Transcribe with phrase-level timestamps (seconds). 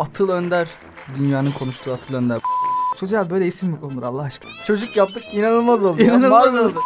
[0.00, 0.68] Atıl Önder.
[1.18, 2.40] Dünyanın konuştuğu Atıl Önder.
[3.00, 4.50] Çocuğa böyle isim mi konulur Allah aşkına?
[4.66, 6.02] Çocuk yaptık inanılmaz oldu.
[6.02, 6.78] İnanılmaz oldu.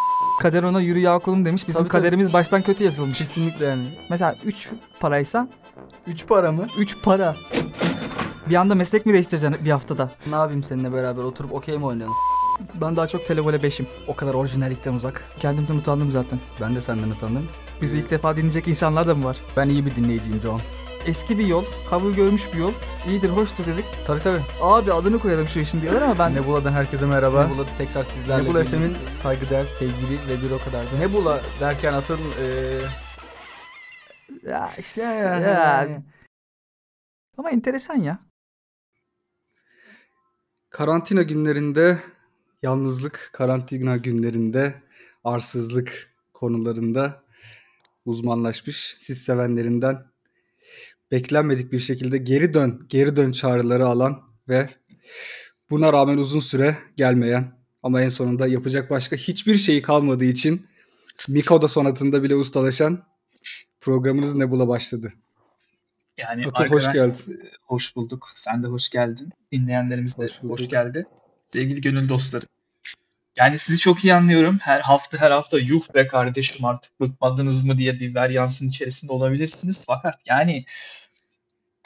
[0.42, 1.68] Kader ona yürü ya kulum demiş.
[1.68, 2.00] Bizim Tabii, tabii.
[2.02, 3.18] kaderimiz baştan kötü yazılmış.
[3.18, 3.82] Kesinlikle yani.
[4.10, 4.68] Mesela 3
[5.00, 5.48] paraysa
[6.06, 6.66] Üç para mı?
[6.78, 7.36] 3 para.
[8.50, 10.10] Bir anda meslek mi değiştireceksin bir haftada?
[10.30, 12.14] Ne yapayım seninle beraber oturup okey mi oynayalım?
[12.74, 13.86] Ben daha çok televole 5'im.
[14.08, 15.24] O kadar orijinallikten uzak.
[15.40, 16.38] Kendimden utandım zaten.
[16.60, 17.48] Ben de senden utandım.
[17.82, 19.36] Bizi ilk defa dinleyecek insanlar da mı var?
[19.56, 20.60] Ben iyi bir dinleyiciyim John.
[21.06, 22.72] Eski bir yol, kabul görmüş bir yol.
[23.08, 23.84] İyidir, hoştur dedik.
[24.06, 24.40] Tabii tabii.
[24.60, 26.34] Abi adını koyalım şu işin diyorlar ama ben...
[26.34, 27.46] Nebula'dan herkese merhaba.
[27.46, 28.44] Nebula tekrar sizlerle.
[28.44, 30.98] Nebula FM'in saygıdeğer, sevgili ve bir o kadar da.
[30.98, 32.80] Nebula derken atın eee
[34.42, 36.02] Ya işte ya, ya.
[37.38, 38.18] Ama enteresan ya.
[40.70, 41.98] Karantina günlerinde
[42.62, 44.82] yalnızlık, karantina günlerinde
[45.24, 47.22] arsızlık konularında
[48.04, 50.13] uzmanlaşmış siz sevenlerinden
[51.10, 54.68] beklenmedik bir şekilde geri dön, geri dön çağrıları alan ve
[55.70, 60.66] buna rağmen uzun süre gelmeyen ama en sonunda yapacak başka hiçbir şeyi kalmadığı için
[61.28, 63.04] Mikoda sonatında bile ustalaşan
[63.80, 65.12] programınız Nebula başladı.
[66.16, 67.40] Yani Atıl hoş geldin.
[67.62, 68.28] Hoş bulduk.
[68.34, 69.32] Sen de hoş geldin.
[69.52, 71.06] Dinleyenlerimiz de Hoş hoş, geldi.
[71.44, 72.48] Sevgili gönül dostlarım.
[73.36, 74.58] Yani sizi çok iyi anlıyorum.
[74.62, 79.82] Her hafta her hafta yuh be kardeşim artık bıkmadınız mı diye bir varyansın içerisinde olabilirsiniz.
[79.86, 80.64] Fakat yani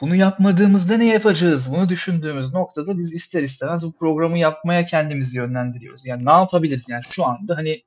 [0.01, 1.71] bunu yapmadığımızda ne yapacağız?
[1.71, 6.05] Bunu düşündüğümüz noktada biz ister istemez bu programı yapmaya kendimizi yönlendiriyoruz.
[6.05, 6.89] Yani ne yapabiliriz?
[6.89, 7.83] Yani şu anda hani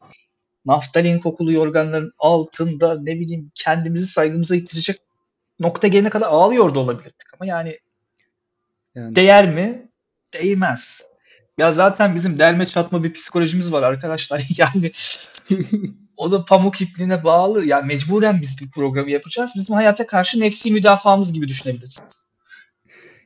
[0.67, 4.97] naftalin kokulu yorganların altında ne bileyim kendimizi saygımıza yitirecek
[5.61, 7.35] nokta gelene kadar ağlıyor da olabilirdik.
[7.35, 7.79] Ama yani
[8.95, 9.89] Yani Değer mi?
[10.35, 11.12] Değmez.
[11.59, 14.49] Ya zaten bizim delme çatma bir psikolojimiz var arkadaşlar.
[14.57, 14.93] Yani
[16.17, 17.65] o da pamuk ipliğine bağlı.
[17.67, 19.53] Yani mecburen biz bir programı yapacağız.
[19.57, 22.29] Bizim hayata karşı nefsi müdafaamız gibi düşünebilirsiniz.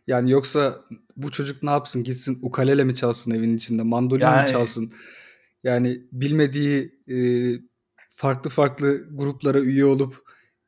[0.06, 0.80] Yani yoksa
[1.16, 2.04] bu çocuk ne yapsın?
[2.04, 3.82] Gitsin ukulele mi çalsın evin içinde?
[3.82, 4.92] Mandolin mi Yani- çalsın?
[5.64, 7.16] Yani bilmediği e,
[8.10, 10.22] farklı farklı gruplara üye olup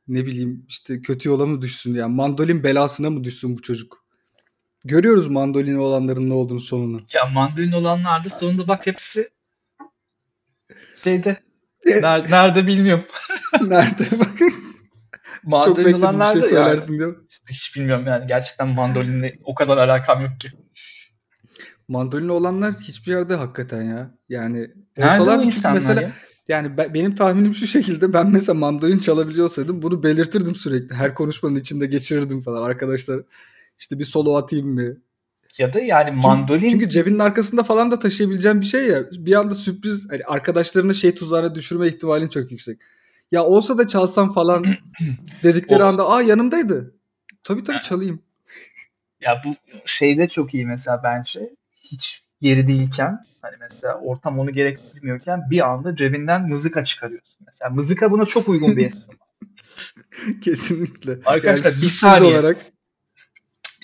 [0.09, 1.95] ne bileyim işte kötü yola mı düşsün?
[1.95, 4.05] Yani mandolin belasına mı düşsün bu çocuk?
[4.89, 7.03] Görüyoruz mandolin olanların ne olduğunu sonunu.
[7.13, 9.29] Ya mandolin olanlar da sonunda bak hepsi
[11.05, 11.37] şeyde
[11.87, 13.05] nerede, nerede bilmiyorum.
[13.63, 14.39] Nerede bak?
[14.39, 17.09] Çok Mandolin bir olanlar şey da yani, söylersin diye.
[17.51, 20.49] hiç bilmiyorum yani gerçekten mandolinle o kadar alakam yok ki.
[21.89, 24.11] Mandolin olanlar hiçbir yerde hakikaten ya.
[24.29, 25.45] Yani olsalar
[25.75, 26.13] mesela ya?
[26.49, 30.95] Yani ben- benim tahminim şu şekilde ben mesela mandolin çalabiliyorsaydım bunu belirtirdim sürekli.
[30.95, 33.21] Her konuşmanın içinde geçirirdim falan arkadaşlar.
[33.79, 34.97] İşte bir solo atayım mı?
[35.59, 39.05] Ya da yani Çünkü- mandolin Çünkü cebinin arkasında falan da taşıyabileceğin bir şey ya.
[39.13, 42.81] Bir anda sürpriz hani arkadaşlarını şey tuzağına düşürme ihtimalin çok yüksek.
[43.33, 44.65] Ya olsa da çalsam falan
[45.43, 46.95] dedikleri O- anda aa yanımdaydı.
[47.45, 48.23] Tabii tabii çalayım.
[49.21, 51.55] Ya bu şeyde çok iyi mesela bence.
[51.77, 57.39] Hiç yeri değilken hani mesela ortam onu gerektirmiyorken bir anda cebinden mızıka çıkarıyorsun.
[57.47, 59.17] Mesela mızıka buna çok uygun bir enstrüman.
[60.45, 61.19] Kesinlikle.
[61.27, 62.33] Arkadaşlar, bir sürpriz saniye.
[62.33, 62.78] olarak bir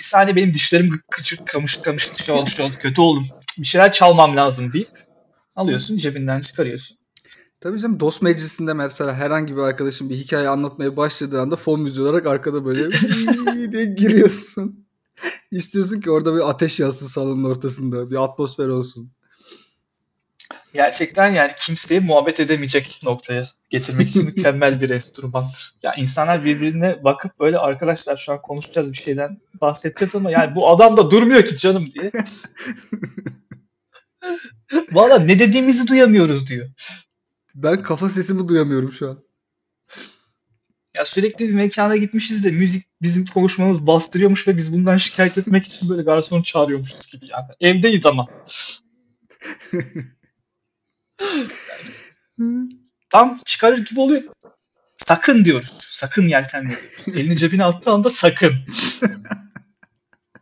[0.04, 3.26] saniye benim dişlerim kıçık kamış kamış şey oldu, şey oldu kötü oldum.
[3.58, 4.88] Bir şeyler çalmam lazım deyip
[5.56, 6.98] alıyorsun cebinden çıkarıyorsun.
[7.60, 12.06] Tabii canım dost meclisinde mesela herhangi bir arkadaşın bir hikaye anlatmaya başladığı anda fon müziği
[12.06, 12.90] olarak arkada böyle
[13.72, 14.86] diye giriyorsun.
[15.50, 18.10] İstiyorsun ki orada bir ateş yansın salonun ortasında.
[18.10, 19.10] Bir atmosfer olsun.
[20.74, 25.74] Gerçekten yani kimseye muhabbet edemeyecek noktaya getirmek için mükemmel bir enstrümandır.
[25.82, 30.68] Ya insanlar birbirine bakıp böyle arkadaşlar şu an konuşacağız bir şeyden bahsedeceğiz ama yani bu
[30.68, 32.12] adam da durmuyor ki canım diye.
[34.92, 36.68] Valla ne dediğimizi duyamıyoruz diyor.
[37.54, 39.24] Ben kafa sesimi duyamıyorum şu an.
[40.96, 45.66] Ya sürekli bir mekana gitmişiz de müzik bizim konuşmamız bastırıyormuş ve biz bundan şikayet etmek
[45.66, 47.46] için böyle garsonu çağırıyormuşuz gibi yani.
[47.60, 48.28] Evdeyiz ama.
[53.10, 54.22] Tam çıkarır gibi oluyor.
[54.96, 55.78] Sakın diyoruz.
[55.88, 57.08] Sakın yeltenme diyoruz.
[57.08, 58.52] Elini cebine attığı anda sakın.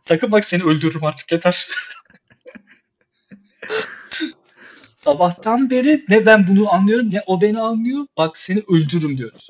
[0.01, 1.67] sakın bak seni öldürürüm artık yeter.
[4.95, 8.07] Sabahtan beri ne ben bunu anlıyorum ne o beni anlıyor.
[8.17, 9.49] Bak seni öldürürüm diyoruz.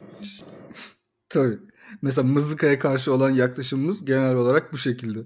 [1.30, 1.59] Tabii.
[2.01, 5.19] Mesela mızıkaya karşı olan yaklaşımımız genel olarak bu şekilde.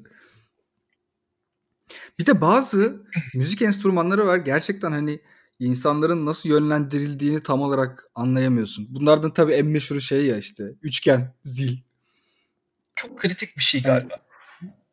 [2.19, 4.37] Bir de bazı müzik enstrümanları var.
[4.37, 5.21] Gerçekten hani
[5.59, 8.87] insanların nasıl yönlendirildiğini tam olarak anlayamıyorsun.
[8.89, 11.77] Bunlardan tabii en meşhuru şey ya işte üçgen, zil.
[12.95, 14.15] Çok kritik bir şey galiba.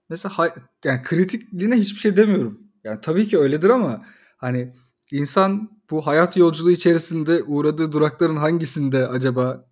[0.09, 2.61] Mesela hay- yani kritikliğine hiçbir şey demiyorum.
[2.85, 4.05] Yani tabii ki öyledir ama
[4.37, 4.75] hani
[5.11, 9.67] insan bu hayat yolculuğu içerisinde uğradığı durakların hangisinde acaba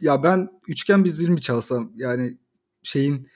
[0.00, 2.38] ya ben üçgen bir zil mi çalsam yani
[2.82, 3.28] şeyin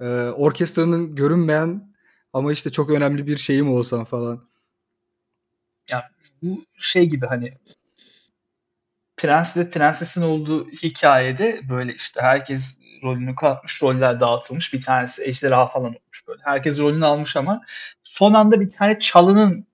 [0.00, 0.04] Ee,
[0.36, 1.94] orkestranın görünmeyen
[2.32, 4.48] ama işte çok önemli bir şeyi mi olsan falan.
[5.90, 6.10] Ya
[6.42, 7.58] bu şey gibi hani
[9.16, 14.72] prens ve prensesin olduğu hikayede böyle işte herkes rolünü kapmış, roller dağıtılmış.
[14.72, 16.42] Bir tanesi ejderha falan olmuş böyle.
[16.44, 17.62] Herkes rolünü almış ama
[18.02, 19.66] son anda bir tane çalının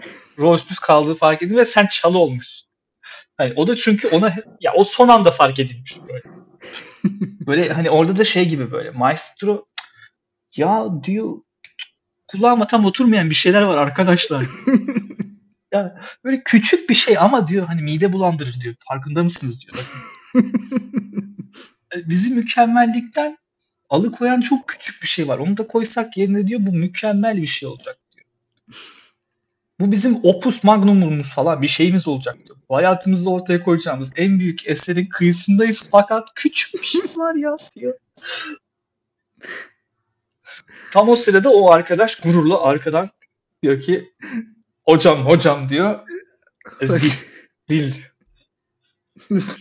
[0.38, 2.70] rolsüz kaldığı fark edildi ve sen çalı olmuşsun.
[3.36, 6.22] Hani o da çünkü ona ya o son anda fark edilmiş böyle.
[7.46, 9.66] Böyle hani orada da şey gibi böyle maestro
[10.56, 11.36] ya diyor
[12.26, 14.44] kulağıma tam oturmayan bir şeyler var arkadaşlar.
[15.72, 18.74] ya böyle küçük bir şey ama diyor hani mide bulandırır diyor.
[18.88, 19.90] Farkında mısınız diyor.
[22.04, 23.38] Bizi mükemmellikten
[23.90, 25.38] alıkoyan çok küçük bir şey var.
[25.38, 28.26] Onu da koysak yerine diyor bu mükemmel bir şey olacak diyor.
[29.80, 32.56] Bu bizim opus magnumumuz falan bir şeyimiz olacak diyor.
[32.68, 37.94] Bu hayatımızda ortaya koyacağımız en büyük eserin kıyısındayız fakat küçük bir şey var ya diyor.
[40.92, 43.10] Tam o sırada o arkadaş gururla arkadan
[43.62, 44.12] diyor ki
[44.90, 46.00] hocam hocam diyor.
[46.82, 47.10] Zil.
[47.68, 47.92] Zil.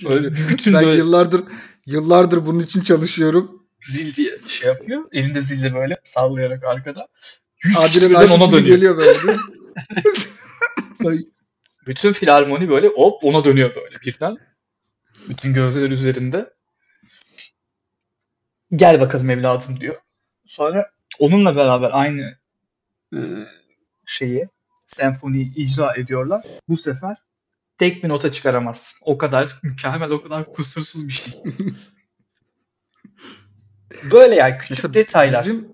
[0.09, 0.97] Böyle, bütün ben böyle...
[0.97, 1.43] yıllardır
[1.85, 3.67] yıllardır bunun için çalışıyorum.
[3.81, 5.03] Zil diye şey yapıyor.
[5.11, 7.07] Elinde zille böyle sallayarak arkada.
[7.77, 8.75] Adile Naşit ona dönüyor.
[8.75, 9.37] geliyor böyle.
[11.87, 14.37] bütün filarmoni böyle hop ona dönüyor böyle birden.
[15.29, 16.53] Bütün gözler üzerinde.
[18.75, 20.01] Gel bakalım evladım diyor.
[20.45, 22.37] Sonra onunla beraber aynı
[24.05, 24.49] şeyi
[24.97, 26.45] senfoniyi icra ediyorlar.
[26.67, 27.17] Bu sefer
[27.77, 28.99] tek bir nota çıkaramazsın.
[29.05, 31.43] O kadar mükemmel, o kadar kusursuz bir şey.
[34.11, 35.41] böyle yani küçük mesela detaylar.
[35.41, 35.67] Bizim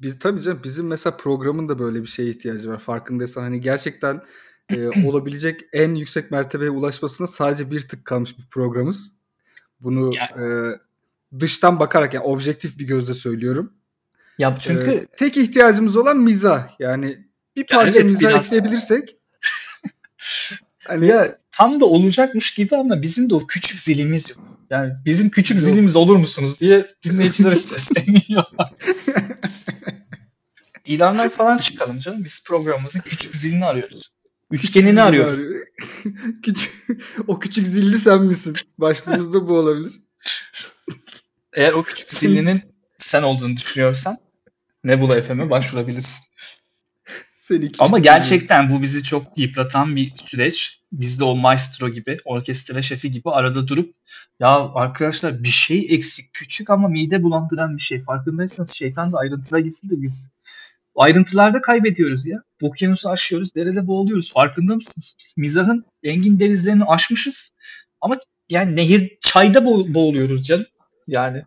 [0.00, 2.78] biz tabii canım bizim mesela programın da böyle bir şeye ihtiyacı var.
[2.78, 4.22] Farkındaysan hani gerçekten
[4.70, 9.12] e, olabilecek en yüksek mertebeye ulaşmasına sadece bir tık kalmış bir programımız.
[9.80, 10.44] Bunu yani.
[10.44, 10.78] e,
[11.40, 13.72] dıştan bakarak yani objektif bir gözle söylüyorum.
[14.38, 16.80] Ya çünkü ee, tek ihtiyacımız olan mizah.
[16.80, 17.25] Yani
[17.56, 19.16] bir parça evet, ekleyebilirsek
[20.78, 24.38] hani ya tam da olacakmış gibi ama bizim de o küçük zilimiz yok.
[24.70, 25.66] Yani bizim küçük yok.
[25.66, 28.72] zilimiz olur musunuz diye dinleyicilere sesleniyorlar.
[30.86, 32.24] İlanlar falan çıkalım canım.
[32.24, 34.12] Biz programımızın küçük zilini arıyoruz.
[34.50, 35.38] Üçgenini küçük arıyoruz.
[35.38, 35.66] Arıyor.
[36.42, 36.72] küçük,
[37.26, 38.56] o küçük zilli sen misin?
[38.78, 39.92] Başlığımızda bu olabilir.
[41.52, 42.62] Eğer o küçük zillinin
[42.98, 44.18] sen olduğunu düşünüyorsan
[44.84, 46.24] Nebula FM'e başvurabilirsin.
[47.78, 50.80] Ama gerçekten bu bizi çok yıpratan bir süreç.
[50.92, 53.94] Biz de o maestro gibi, orkestra şefi gibi arada durup
[54.40, 58.02] ya arkadaşlar bir şey eksik, küçük ama mide bulandıran bir şey.
[58.02, 60.28] Farkındaysanız şeytan da ayrıntılara gitsin de biz
[60.96, 62.42] ayrıntılarda kaybediyoruz ya.
[62.62, 64.32] Okyanusu aşıyoruz, derede boğuluyoruz.
[64.32, 65.16] Farkında mısınız?
[65.20, 67.54] Biz mizahın engin denizlerini aşmışız.
[68.00, 68.16] Ama
[68.48, 70.66] yani nehir çayda bo- boğuluyoruz canım.
[71.06, 71.42] Yani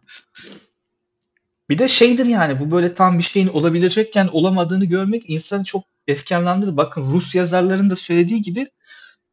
[1.70, 6.78] bir de şeydir yani bu böyle tam bir şeyin olabilecekken olamadığını görmek insanı çok efkarlandırır.
[6.78, 8.68] Bakın Rus yazarların da söylediği gibi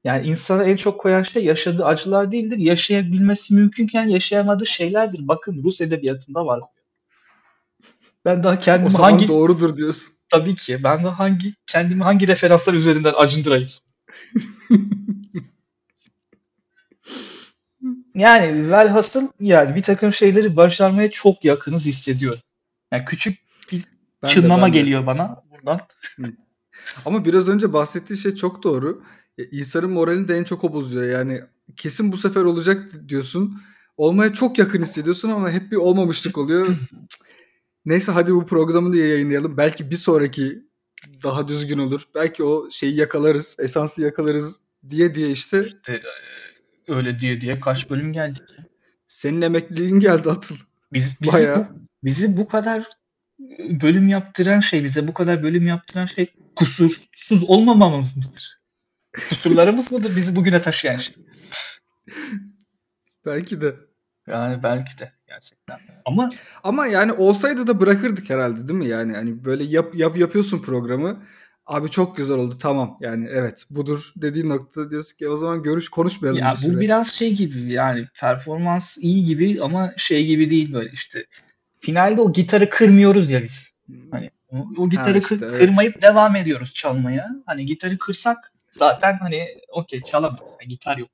[0.04, 2.58] yani insana en çok koyan şey yaşadığı acılar değildir.
[2.58, 5.28] Yaşayabilmesi mümkünken yaşayamadığı şeylerdir.
[5.28, 6.60] Bakın Rus edebiyatında var.
[8.24, 10.12] Ben daha kendimi o zaman hangi doğrudur diyorsun.
[10.28, 10.84] Tabii ki.
[10.84, 13.68] Ben de hangi kendimi hangi referanslar üzerinden acındırayım?
[18.16, 22.40] Yani velhasıl yani bir takım şeyleri başarmaya çok yakınız hissediyorum.
[22.92, 23.38] Yani küçük
[23.72, 23.84] bir
[24.22, 25.06] ben çınlama de, geliyor de.
[25.06, 25.80] bana buradan.
[27.04, 29.02] Ama biraz önce bahsettiği şey çok doğru.
[29.50, 31.08] İnsanın moralini de en çok o bozuyor.
[31.08, 31.42] Yani
[31.76, 33.62] kesin bu sefer olacak diyorsun.
[33.96, 36.66] Olmaya çok yakın hissediyorsun ama hep bir olmamışlık oluyor.
[37.84, 39.56] Neyse hadi bu programı da yayınlayalım.
[39.56, 40.62] Belki bir sonraki
[41.22, 42.02] daha düzgün olur.
[42.14, 45.60] Belki o şeyi yakalarız, esansı yakalarız diye diye işte.
[45.60, 46.02] işte
[46.88, 48.42] öyle diye diye kaç bölüm geldik.
[49.08, 50.56] Senin emekliliğin geldi Atıl.
[50.92, 51.58] Biz, bizi, Bayağı.
[51.58, 52.88] Bu, bizi bu kadar
[53.70, 56.26] bölüm yaptıran şey, bize bu kadar bölüm yaptıran şey
[56.56, 58.60] kusursuz olmamamız mıdır?
[59.28, 61.14] Kusurlarımız mıdır bizi bugüne taşıyan şey?
[63.26, 63.74] Belki de.
[64.26, 65.78] Yani belki de gerçekten.
[66.04, 66.30] Ama
[66.62, 68.88] ama yani olsaydı da bırakırdık herhalde değil mi?
[68.88, 71.22] Yani hani böyle yap, yap yapıyorsun programı.
[71.66, 75.88] Abi çok güzel oldu tamam yani evet budur dediğin nokta diyorsun ki o zaman görüş
[75.88, 76.76] konuşmayalım ya bir süre.
[76.76, 81.26] Bu biraz şey gibi yani performans iyi gibi ama şey gibi değil böyle işte.
[81.78, 83.70] Finalde o gitarı kırmıyoruz ya biz.
[83.86, 84.10] Hmm.
[84.10, 85.58] Hani o, o gitarı ha işte, kır, evet.
[85.58, 87.30] kırmayıp devam ediyoruz çalmaya.
[87.46, 90.50] Hani gitarı kırsak zaten hani okey çalamayız.
[90.60, 91.10] Yani gitar yok.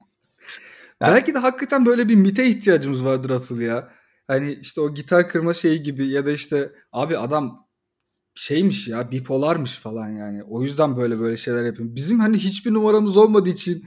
[1.01, 1.15] Yani...
[1.15, 3.89] Belki de hakikaten böyle bir mite ihtiyacımız vardır asıl ya.
[4.27, 7.67] Hani işte o gitar kırma şeyi gibi ya da işte abi adam
[8.35, 10.43] şeymiş ya bipolarmış falan yani.
[10.43, 11.97] O yüzden böyle böyle şeyler yapıyorum.
[11.97, 13.85] Bizim hani hiçbir numaramız olmadığı için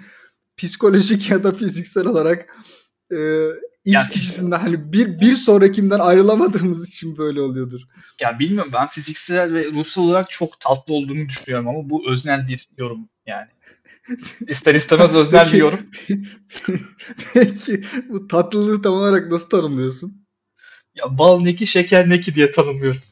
[0.58, 2.56] psikolojik ya da fiziksel olarak
[3.12, 3.16] e,
[3.86, 7.82] X Yani- kişisinden hani bir, bir sonrakinden ayrılamadığımız için böyle oluyordur.
[8.22, 12.70] Ya bilmiyorum ben fiziksel ve ruhsal olarak çok tatlı olduğunu düşünüyorum ama bu öznel bir
[12.78, 13.48] yorum yani.
[14.48, 15.80] İster istemez öznel bir yorum.
[17.34, 20.26] Peki bu tatlılığı tam olarak nasıl tanımlıyorsun?
[20.96, 23.02] Ya bal neki şeker neki diye tanımlıyorum.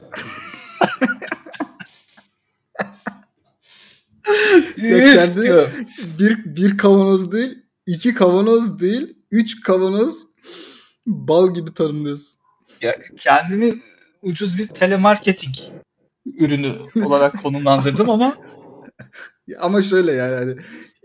[4.26, 4.34] Ya
[4.73, 5.68] Üf kendi-.
[6.18, 10.26] Bir, bir kavanoz değil, iki kavanoz değil, üç kavanoz
[11.06, 12.40] bal gibi tanımlıyorsun.
[12.82, 13.74] Ya kendimi
[14.22, 15.54] ucuz bir telemarketing
[16.38, 16.72] ürünü
[17.04, 18.36] olarak konumlandırdım ama
[19.58, 20.56] Ama şöyle yani hani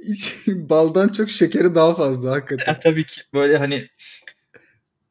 [0.07, 2.71] hiç- baldan çok şekeri daha fazla hakikaten.
[2.73, 3.87] ya tabii ki böyle hani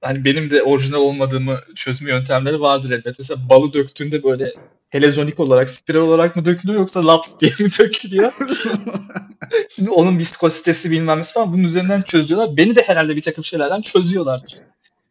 [0.01, 3.19] hani benim de orijinal olmadığımı çözme yöntemleri vardır elbet.
[3.19, 4.55] Mesela balı döktüğünde böyle
[4.91, 8.33] helezonik olarak, spiral olarak mı dökülüyor yoksa laps diye mi dökülüyor?
[9.77, 12.57] Şimdi onun viskozitesi bilmem falan bunun üzerinden çözüyorlar.
[12.57, 14.59] Beni de herhalde bir takım şeylerden çözüyorlardır.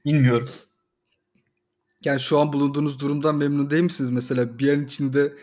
[0.05, 0.50] Bilmiyorum.
[2.03, 4.10] Yani şu an bulunduğunuz durumdan memnun değil misiniz?
[4.10, 5.34] Mesela bir an içinde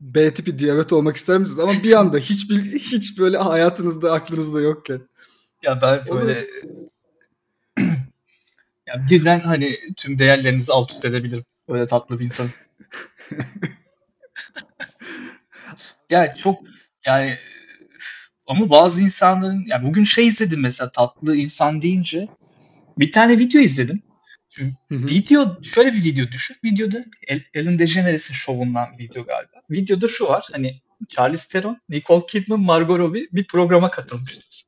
[0.00, 1.58] B tipi diyabet olmak ister misiniz?
[1.58, 5.00] Ama bir anda hiçbir hiç böyle hayatınızda aklınızda yokken.
[5.62, 6.46] Ya ben böyle
[8.86, 11.44] ya birden hani tüm değerlerinizi alt üst edebilirim.
[11.68, 12.46] Öyle tatlı bir insan.
[16.10, 16.60] yani çok
[17.06, 17.38] yani
[18.46, 22.28] ama bazı insanların ya bugün şey izledim mesela tatlı insan deyince
[22.98, 24.02] bir tane video izledim.
[24.56, 24.96] Hı hı.
[24.96, 26.56] Video şöyle bir video düşün.
[26.64, 29.62] Videoda El- Ellen DeGeneres'in şovundan video galiba.
[29.70, 34.64] Videoda şu var hani Charlize Theron, Nicole Kidman, Margot Robbie bir programa katılmışlar.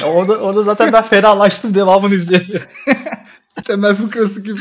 [0.00, 2.62] Ya orada, orada zaten ben ferahlaştım devamını izleyelim.
[3.64, 4.60] Temel fıkrası gibi.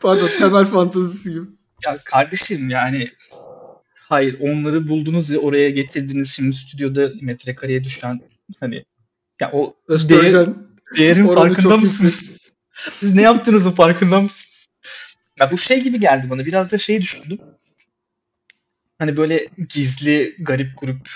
[0.00, 1.46] Pardon temel fantazisi gibi.
[1.86, 3.10] Ya kardeşim yani
[3.94, 8.20] hayır onları buldunuz ve oraya getirdiniz şimdi stüdyoda metrekareye düşen
[8.60, 8.84] hani
[9.40, 10.46] ya o değer,
[10.96, 12.50] değerin farkında mısınız?
[12.92, 14.72] Siz ne yaptığınızın farkında mısınız?
[15.40, 17.38] Ya bu şey gibi geldi bana biraz da şey düşündüm.
[18.98, 21.10] Hani böyle gizli garip grup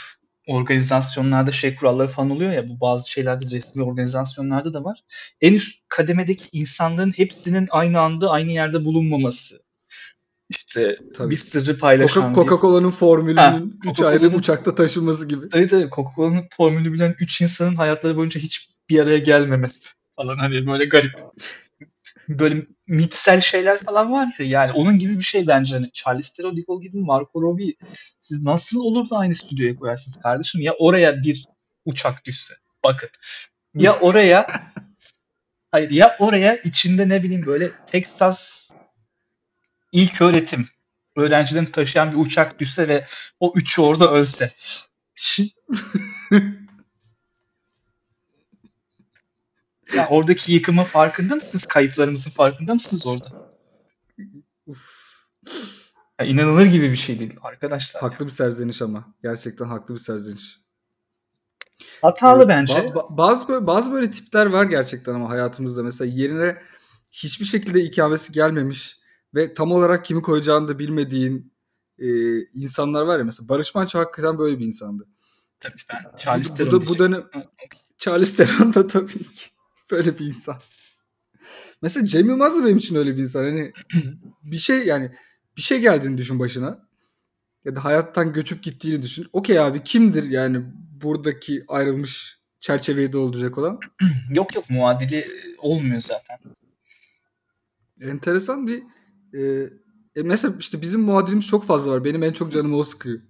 [0.47, 4.99] organizasyonlarda şey kuralları falan oluyor ya bu bazı şeylerde resmi organizasyonlarda da var.
[5.40, 9.63] En üst kademedeki insanların hepsinin aynı anda aynı yerde bulunmaması.
[10.51, 11.31] İşte Tabii.
[11.31, 15.47] bir sırrı paylaşan Coca- bir- Coca-Cola'nın Ha, formülünün 3 ayrı uçakta taşınması gibi.
[15.55, 20.67] Evet evet Coca-Cola'nın formülü bilen 3 insanın hayatları boyunca hiç bir araya gelmemesi falan hani
[20.67, 21.13] böyle garip.
[22.29, 26.57] Böyle mitsel şeyler falan var ya yani onun gibi bir şey bence hani Charlize Theron,
[26.57, 27.75] Nicole Kidman, Margot Robbie
[28.21, 31.45] siz nasıl olur da aynı stüdyoya koyarsınız kardeşim ya oraya bir
[31.85, 33.09] uçak düşse bakın
[33.75, 34.47] ya oraya
[35.73, 38.71] hayır ya oraya içinde ne bileyim böyle Texas
[39.95, 40.69] ilk öğretim
[41.17, 43.07] öğrencilerini taşıyan bir uçak düşse ve
[43.41, 44.53] o üçü orada ölse.
[49.97, 51.67] Ya oradaki yıkımın farkında mısınız?
[51.67, 53.57] Kayıplarımızın farkında mısınız orada?
[54.67, 55.05] Uf.
[56.21, 58.03] Ya inanılır gibi bir şey değil arkadaşlar.
[58.03, 59.15] Haklı bir serzeniş ama.
[59.23, 60.61] Gerçekten haklı bir serzeniş.
[62.03, 62.73] Hatalı Ee, bence.
[62.75, 66.63] ba- bazı böyle, bazı böyle tipler var gerçekten ama hayatımızda mesela yerine
[67.13, 68.99] hiçbir şekilde ikamesi gelmemiş
[69.35, 71.53] ve tam olarak kimi koyacağını da bilmediğin
[71.99, 75.07] e, insanlar var ya mesela Barış Manço hakikaten böyle bir insandı.
[75.61, 77.25] Tabii İşte ben Charles bu, bu, bu dönem
[77.99, 79.19] Charles Theron da tabii ki
[79.91, 80.57] böyle bir insan.
[81.83, 83.45] Mesela Cem Yılmaz da benim için öyle bir insan.
[83.45, 83.73] Hani
[84.43, 85.12] bir şey yani
[85.57, 86.88] bir şey geldiğini düşün başına.
[87.64, 89.26] Ya da hayattan göçüp gittiğini düşün.
[89.33, 90.62] Okey abi kimdir yani
[91.03, 93.81] buradaki ayrılmış çerçeveyi dolduracak olan?
[94.31, 95.26] Yok yok muadili
[95.59, 96.38] olmuyor zaten.
[98.00, 98.83] Enteresan bir
[99.35, 99.41] e,
[100.17, 102.05] e mesela işte bizim muadilimiz çok fazla var.
[102.05, 103.21] Benim en çok canımı o sıkıyor.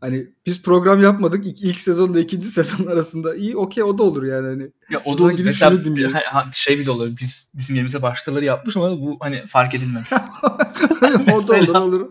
[0.00, 3.34] Hani biz program yapmadık ilk, ilk sezonla ikinci sezon arasında.
[3.34, 4.72] İyi okey o da olur yani hani.
[4.90, 5.30] Ya o da olur.
[5.30, 6.16] gidip Mesela şunu dinleyelim.
[6.52, 7.16] şey bile olur.
[7.20, 10.12] Biz bizim yerimize başkaları yapmış ama bu hani fark edilmemiş.
[11.34, 12.10] o da olur olur.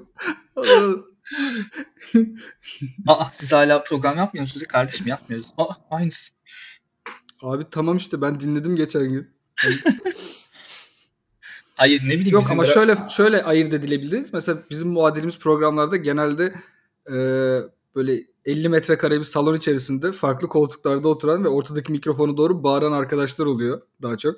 [0.56, 1.04] Olur, olur.
[3.08, 4.66] Aa siz hala program yapmıyor musunuz?
[4.68, 5.48] Kardeşim yapmıyoruz.
[5.58, 6.32] Aa aynısı.
[7.42, 9.30] Abi tamam işte ben dinledim geçen gün.
[11.80, 14.34] Hayır ne bileyim Yok ama bıra- şöyle şöyle ayırt edilebiliriz.
[14.34, 16.54] Mesela bizim muadilimiz programlarda genelde
[17.08, 17.16] e,
[17.96, 23.46] böyle 50 metrekare bir salon içerisinde farklı koltuklarda oturan ve ortadaki mikrofonu doğru bağıran arkadaşlar
[23.46, 24.36] oluyor daha çok.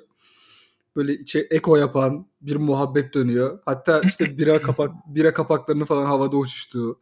[0.96, 3.58] Böyle içe eko yapan bir muhabbet dönüyor.
[3.64, 7.00] Hatta işte bira kapak bira kapaklarını falan havada uçuştuğu.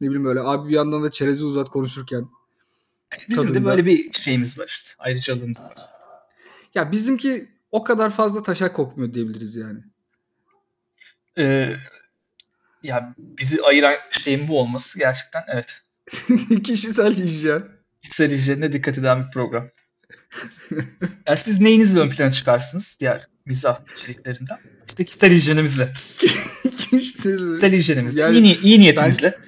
[0.00, 2.28] Ne bileyim böyle abi bir yandan da çerezi uzat konuşurken.
[3.28, 3.64] bizim de tadında.
[3.64, 4.90] böyle bir şeyimiz var işte.
[4.98, 5.74] Ayrıcalığımız var.
[6.74, 9.80] Ya bizimki o kadar fazla taşak kokmuyor diyebiliriz yani.
[11.38, 11.76] Ee,
[12.82, 15.82] ya bizi ayıran şeyin bu olması gerçekten evet.
[16.64, 17.62] Kişisel hijyen.
[18.02, 19.70] Kişisel hijyenine dikkat eden bir program.
[21.26, 24.58] Yani siz neyinizle ön plana çıkarsınız diğer mizah içeriklerinden?
[24.86, 25.92] İşte kişisel hijyenimizle.
[26.90, 28.20] Kişisel hijyenimizle.
[28.20, 29.38] Yani iyi, iyi niyetimizle.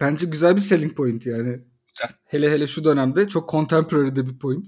[0.00, 1.60] Bence güzel bir selling point yani.
[1.94, 2.10] Güzel.
[2.24, 4.66] Hele hele şu dönemde çok contemporary de bir point.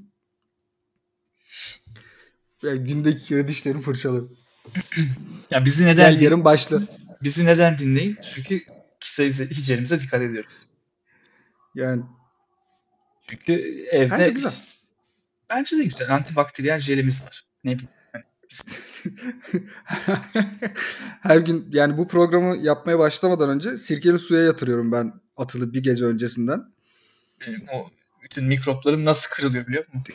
[2.63, 4.37] Yani günde iki kere dişlerimi fırçalarım.
[5.51, 6.81] Ya bizi neden Gel yarın başla.
[7.23, 8.19] bizi neden dinleyin?
[8.35, 8.61] Çünkü
[9.01, 10.53] kişisel hijyenimize dikkat ediyoruz.
[11.75, 12.03] Yani
[13.29, 13.53] Çünkü
[13.93, 14.53] evde bence güzel.
[15.51, 16.15] Bence de güzel.
[16.15, 17.45] Antibakteriyel jelimiz var.
[17.65, 17.89] Ne bileyim.
[21.23, 26.05] Her gün yani bu programı yapmaya başlamadan önce sirkeli suya yatırıyorum ben atılı bir gece
[26.05, 26.61] öncesinden.
[27.47, 27.91] Benim o
[28.23, 30.05] bütün mikroplarım nasıl kırılıyor biliyor musun?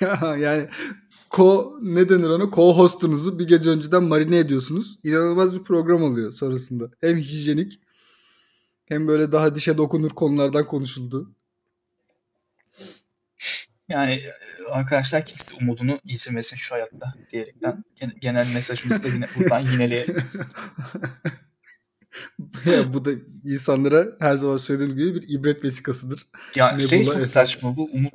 [0.00, 0.68] Ya yani
[1.34, 2.44] ko ne denir ona?
[2.44, 4.98] Co-hostunuzu bir gece önceden marine ediyorsunuz.
[5.02, 6.90] İnanılmaz bir program oluyor sonrasında.
[7.00, 7.80] Hem hijyenik
[8.86, 11.34] hem böyle daha dişe dokunur konulardan konuşuldu.
[13.88, 14.32] Yani e,
[14.70, 20.16] arkadaşlar kimse umudunu yitirmesin şu hayatta diyerekten gen- genel mesajımızı da yine buradan yineleyelim.
[22.64, 23.10] ya bu da
[23.44, 26.26] insanlara her zaman söylediğim gibi bir ibret vesikasıdır.
[26.54, 28.14] Ya Nebula şey çok saçma bu umut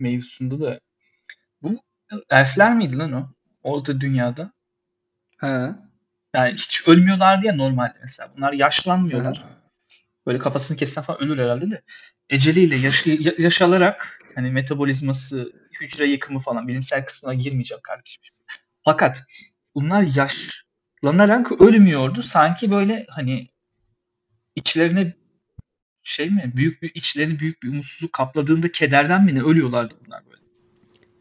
[0.00, 0.80] mevzusunda da
[1.62, 1.80] bu
[2.30, 3.28] elfler miydi lan o?
[3.62, 4.52] Orta dünyada.
[5.40, 5.46] He.
[6.34, 8.32] Yani hiç ölmüyorlardı ya normalde mesela.
[8.36, 9.44] Bunlar yaşlanmıyorlar.
[10.26, 11.82] Böyle kafasını kessen falan ölür herhalde de.
[12.30, 18.22] Eceliyle yaş- ya- yaşalarak hani metabolizması, hücre yıkımı falan bilimsel kısmına girmeyeceğim kardeşim.
[18.84, 19.22] Fakat
[19.74, 22.22] bunlar yaşlanarak ölmüyordu.
[22.22, 23.48] Sanki böyle hani
[24.56, 25.14] içlerine
[26.02, 30.33] şey mi büyük bir içlerini büyük bir umutsuzluk kapladığında kederden mi ne ölüyorlardı bunlar böyle.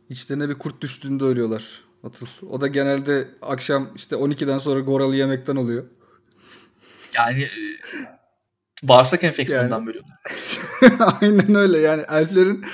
[0.09, 1.81] İçlerine bir kurt düştüğünde ölüyorlar.
[2.03, 2.27] Atıl.
[2.49, 5.83] O da genelde akşam işte 12'den sonra goralı yemekten oluyor.
[7.15, 7.49] Yani e,
[8.83, 10.17] bağırsak enfeksiyonundan Yani- ölüyorlar.
[11.21, 12.65] Aynen öyle yani elflerin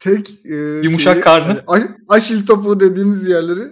[0.00, 1.64] tek e, Yumuşak şeyi, karnı.
[1.66, 3.62] aş- aşil topuğu dediğimiz yerleri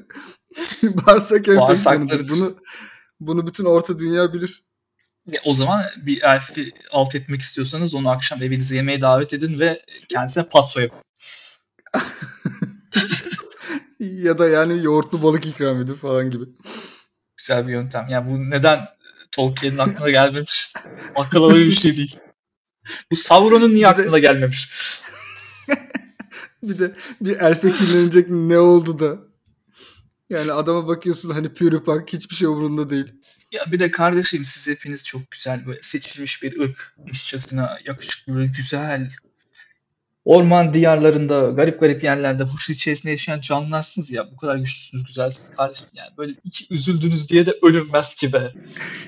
[0.83, 2.29] bağırsak enfeksiyonudur.
[2.29, 2.57] Bunu
[3.21, 4.65] bunu bütün orta dünya bilir.
[5.31, 9.83] Ya, O zaman bir elfi alt etmek istiyorsanız onu akşam evinize yemeğe davet edin ve
[10.09, 10.99] kendisine patso yapın.
[14.05, 16.45] Ya da yani yoğurtlu balık ikram edin falan gibi.
[17.37, 18.07] Güzel bir yöntem.
[18.11, 18.89] Yani bu neden
[19.31, 20.73] Tolkien'in aklına gelmemiş?
[21.15, 22.19] Akıl alır bir şey değil.
[23.11, 24.71] Bu Sauron'un niye aklına gelmemiş?
[26.63, 29.19] Bir de bir elfe kinlenecek ne oldu da.
[30.31, 33.13] Yani adama bakıyorsun hani pürüpak hiçbir şey umurunda değil.
[33.53, 39.11] Ya bir de kardeşim siz hepiniz çok güzel böyle seçilmiş bir ırkmışçasına yakışıklı, güzel.
[40.25, 44.31] Orman diyarlarında, garip garip yerlerde huşu içerisinde yaşayan canlılarsınız ya.
[44.33, 45.87] Bu kadar güçlüsünüz, güzelsiniz kardeşim.
[45.93, 48.53] Yani böyle iki üzüldünüz diye de ölünmez ki be.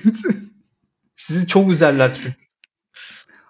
[1.15, 2.35] Sizi çok üzerler çünkü.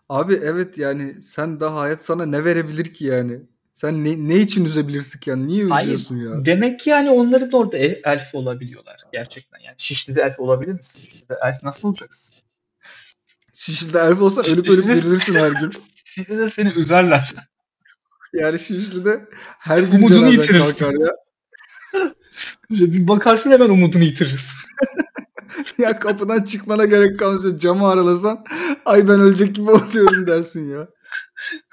[0.10, 3.42] Abi evet yani sen daha hayat sana ne verebilir ki yani?
[3.74, 5.48] Sen ne, ne için üzebilirsin ki yani?
[5.48, 5.88] Niye Hayır.
[5.88, 6.46] üzüyorsun ya?
[6.46, 9.60] Demek ki yani onların da orada el- elf olabiliyorlar gerçekten.
[9.60, 11.02] Yani Şişli'de elf olabilir misin?
[11.02, 12.36] Şişli'de elf nasıl olacaksın?
[13.54, 15.72] Şişli'de elf olsa ölüp ölüp dirilirsin her gün.
[16.06, 17.34] Şişli'de seni üzerler.
[18.34, 21.00] Yani Şişli'de her gün Umudunu yitirirsin.
[21.00, 21.12] ya.
[22.70, 24.58] Bir bakarsın hemen umudunu yitirirsin.
[25.78, 28.46] Ya kapıdan çıkmana gerek kalmasa camı aralasan
[28.86, 30.88] ay ben ölecek gibi oluyorum dersin ya.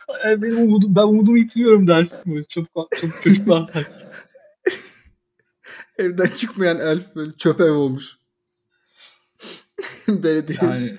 [0.24, 2.18] Ay, benim umudum, ben umudumu yitiriyorum dersin.
[2.26, 2.66] Böyle çok,
[3.00, 4.02] çok çocuklar dersin.
[5.98, 8.04] Evden çıkmayan elf böyle çöp ev olmuş.
[10.08, 10.96] Belediye Yani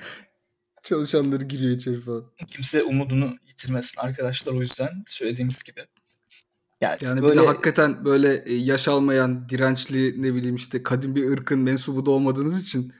[0.83, 2.23] çalışanları giriyor içeri falan.
[2.47, 5.85] kimse umudunu yitirmesin arkadaşlar o yüzden söylediğimiz gibi.
[6.81, 11.15] Yani, Yani böyle bir de hakikaten böyle e, yaş almayan, dirençli ne bileyim işte kadim
[11.15, 12.93] bir ırkın mensubu da olmadığınız için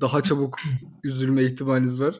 [0.00, 0.58] daha çabuk
[1.04, 2.14] üzülme ihtimaliniz var.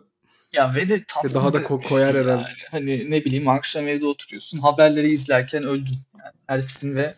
[0.53, 2.25] ya ve de tatsız daha da ko- şey koyar yani.
[2.25, 2.49] herhalde.
[2.71, 5.99] Hani ne bileyim akşam evde oturuyorsun haberleri izlerken öldün.
[6.25, 7.15] Yani elfsin ve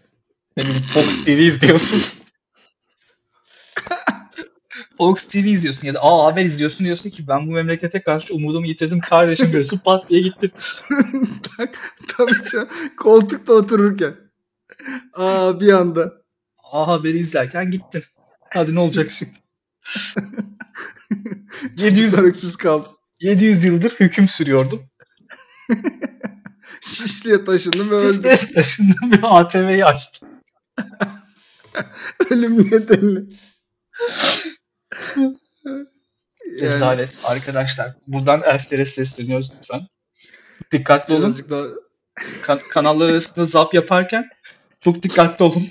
[0.56, 2.02] ne bileyim Fox TV izliyorsun.
[5.00, 8.66] Fox TV izliyorsun ya da A Haber izliyorsun diyorsun ki ben bu memlekete karşı umudumu
[8.66, 10.52] yitirdim kardeşim diyorsun pat diye gittin.
[12.08, 12.68] Tabii canım.
[12.96, 14.16] Koltukta otururken.
[15.14, 16.12] Aa bir anda.
[16.72, 18.02] A Haber'i izlerken gittin.
[18.54, 19.32] Hadi ne olacak şimdi?
[21.76, 22.88] 700, Çocuklar öksüz kaldı.
[23.20, 24.82] 700 yıldır hüküm sürüyordum.
[26.80, 28.30] Şişli'ye taşındım ve öldüm.
[28.32, 30.28] İşte taşındım ve ATV'yi açtım.
[32.30, 32.58] Ölüm
[36.60, 37.94] Yani Rezalet arkadaşlar.
[38.06, 39.86] Buradan elflere sesleniyoruz lütfen.
[40.72, 41.22] Dikkatli olun.
[41.24, 41.64] birazcık daha
[42.42, 44.28] Kan- kanallar arasında zap yaparken
[44.80, 45.62] çok dikkatli olun.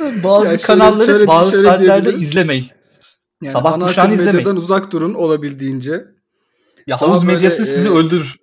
[0.00, 2.70] bazı Ya şöyle- kanalları şöyle- bazı şöyle saatlerde izlemeyin.
[3.42, 4.36] yani Sabah kuşağını izlemeyin.
[4.36, 6.04] medyadan uzak durun olabildiğince.
[6.86, 8.36] Ya havuz böyle, medyası sizi e, öldürür.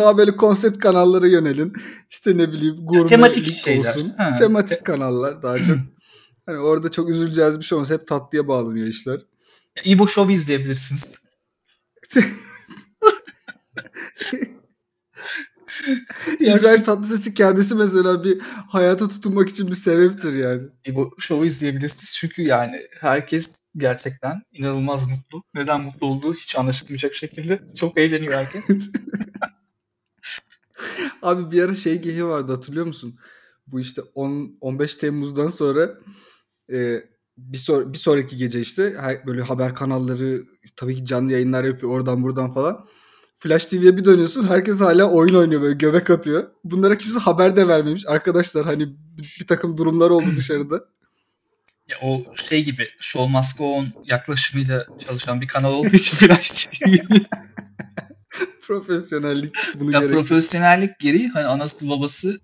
[0.00, 1.72] Daha böyle konsept kanallara yönelin.
[2.10, 3.88] İşte ne bileyim gurmelik tematik şeyler.
[3.88, 4.14] olsun.
[4.16, 4.36] Ha.
[4.38, 5.76] Tematik kanallar daha çok.
[6.46, 7.90] Hani orada çok üzüleceğiz bir şey olmaz.
[7.90, 9.20] Hep tatlıya bağlanıyor işler.
[9.84, 11.14] İbo Show izleyebilirsiniz.
[16.40, 20.62] İbrahim Tatlıses'in kendisi mesela bir hayata tutunmak için bir sebeptir yani.
[20.86, 22.16] İbo Show'u izleyebilirsiniz.
[22.16, 25.42] Çünkü yani herkes gerçekten inanılmaz mutlu.
[25.54, 27.60] Neden mutlu olduğu hiç anlaşılmayacak şekilde.
[27.76, 28.64] Çok eğleniyor herkes.
[31.22, 33.18] Abi bir ara şey gehi vardı hatırlıyor musun?
[33.66, 35.98] Bu işte 10 15 Temmuz'dan sonra
[36.72, 37.04] e,
[37.36, 38.94] bir, sor- bir sonraki gece işte
[39.26, 40.42] böyle haber kanalları
[40.76, 42.86] tabii ki canlı yayınlar yapıyor oradan buradan falan.
[43.36, 46.50] Flash TV'ye bir dönüyorsun herkes hala oyun oynuyor böyle göbek atıyor.
[46.64, 48.06] Bunlara kimse haber de vermemiş.
[48.06, 50.84] Arkadaşlar hani bir, bir takım durumlar oldu dışarıda.
[51.90, 56.50] Ya o şey gibi Show Must Go On yaklaşımıyla çalışan bir kanal olduğu için Flash
[56.50, 56.96] TV.
[58.60, 62.40] Profesyonellik bunu ya profesyonellik gereği hani anası babası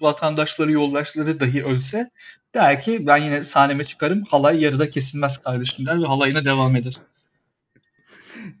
[0.00, 2.10] vatandaşları yoldaşları dahi ölse
[2.54, 7.00] der ki ben yine sahneme çıkarım halay yarıda kesilmez kardeşim der ve halayına devam eder.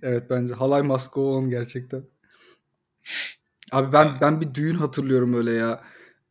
[0.02, 2.04] Evet bence halay must go on gerçekten.
[3.72, 5.82] Abi ben ben bir düğün hatırlıyorum öyle ya.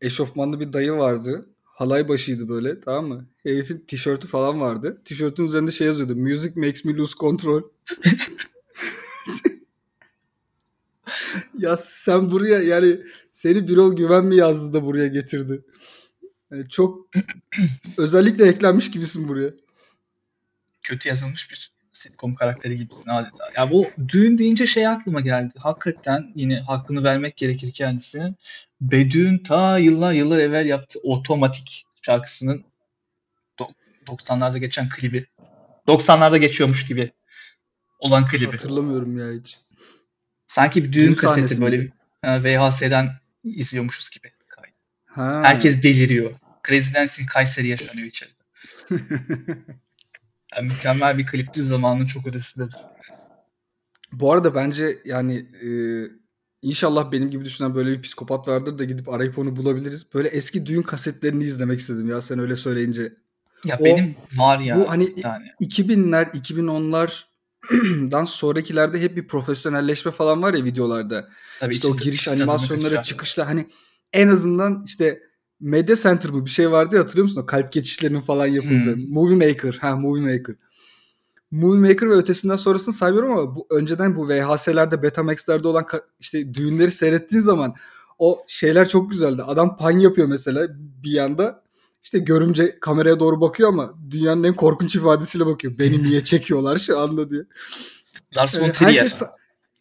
[0.02, 1.50] Eşofmanlı bir dayı vardı.
[1.64, 3.26] Halay başıydı böyle tamam mı?
[3.44, 5.02] Herifin tişörtü falan vardı.
[5.06, 6.16] Tişörtün üzerinde şey yazıyordu.
[6.16, 7.62] Music makes me lose control.
[11.62, 13.00] ya sen buraya yani
[13.32, 15.62] seni Birol Güven mi yazdı da buraya getirdi?
[16.52, 17.10] Yani çok
[17.97, 19.52] özellikle eklenmiş gibisin buraya.
[20.84, 23.43] Kötü yazılmış bir sitcom karakteri gibisin adeta.
[23.58, 25.54] Ya bu düğün deyince şey aklıma geldi.
[25.58, 28.34] Hakikaten yine hakkını vermek gerekir kendisine.
[28.82, 32.63] Bedüğün ta yıllar yıllar evvel yaptığı otomatik şarkısının
[33.60, 33.74] do-
[34.08, 35.26] 90'larda geçen klibi.
[35.88, 37.12] 90'larda geçiyormuş gibi
[38.00, 38.52] olan klibi.
[38.52, 39.60] Hatırlamıyorum ya hiç.
[40.52, 41.94] Sanki bir düğün, Düğün kaseti böyle miydi?
[42.26, 43.12] VHS'den
[43.44, 44.32] izliyormuşuz gibi.
[45.06, 45.42] Ha.
[45.46, 46.32] Herkes deliriyor.
[46.68, 48.34] Crazy Dancing Kayseri yaşanıyor içeride.
[50.56, 52.76] Yani mükemmel bir klipti zamanının çok ötesindedir.
[54.12, 55.70] Bu arada bence yani e,
[56.62, 60.14] inşallah benim gibi düşünen böyle bir psikopat vardır da gidip arayıp onu bulabiliriz.
[60.14, 63.14] Böyle eski düğün kasetlerini izlemek istedim ya sen öyle söyleyince.
[63.66, 65.46] Ya O- benim var ya Bu hani tane.
[65.62, 66.36] 2000'ler
[68.12, 71.30] 2010'lardan sonrakilerde hep bir profesyonelleşme falan var ya videolarda.
[71.60, 73.02] Tabii İşte o giriş kaçıran.
[73.02, 73.67] çıkışta hani
[74.13, 75.21] en azından işte
[75.60, 77.41] Media Center mı bir şey vardı ya hatırlıyor musun?
[77.41, 78.95] O kalp geçişlerinin falan yapıldığı.
[78.95, 79.13] Hmm.
[79.13, 79.78] Movie Maker.
[79.82, 80.56] Ha Movie Maker.
[81.52, 85.86] Movie Maker ve ötesinden sonrasını saymıyorum ama bu önceden bu VHS'lerde Betamax'lerde olan
[86.19, 87.76] işte düğünleri seyrettiğin zaman
[88.19, 89.43] o şeyler çok güzeldi.
[89.43, 90.67] Adam pan yapıyor mesela
[91.04, 91.63] bir yanda.
[92.04, 95.80] İşte görümce kameraya doğru bakıyor ama dünyanın en korkunç ifadesiyle bakıyor.
[95.80, 97.42] Beni niye çekiyorlar şu anda diye.
[98.38, 98.90] Lars von Yani Trier.
[98.90, 99.22] herkes,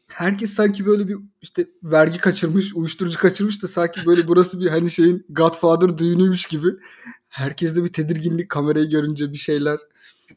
[0.08, 4.90] herkes sanki böyle bir işte vergi kaçırmış, uyuşturucu kaçırmış da sanki böyle burası bir hani
[4.90, 6.68] şeyin Godfather düğünüymüş gibi.
[7.28, 9.78] Herkeste bir tedirginlik kamerayı görünce bir şeyler.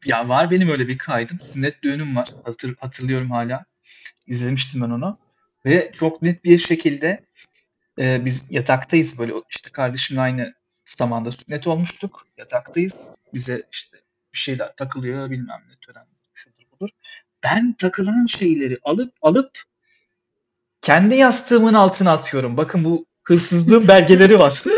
[0.06, 1.40] Ya var benim öyle bir kaydım.
[1.54, 2.30] Sünnet düğünüm var.
[2.44, 3.66] Hatır, hatırlıyorum hala.
[4.28, 5.18] İzlemiştim ben onu.
[5.66, 7.26] Ve çok net bir şekilde
[8.00, 10.54] e, biz yataktayız böyle işte kardeşimle aynı
[10.86, 12.28] zamanda sünnet olmuştuk.
[12.38, 13.12] Yataktayız.
[13.34, 13.98] Bize işte
[14.34, 16.90] bir şeyler takılıyor bilmem ne tören şudur budur.
[17.44, 19.64] Ben takılan şeyleri alıp alıp
[20.82, 22.58] kendi yastığımın altına atıyorum.
[22.58, 24.64] Bakın bu hırsızlığın belgeleri var.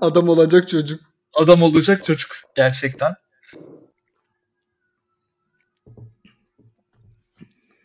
[0.00, 1.00] Adam olacak çocuk.
[1.34, 3.14] Adam olacak çocuk gerçekten.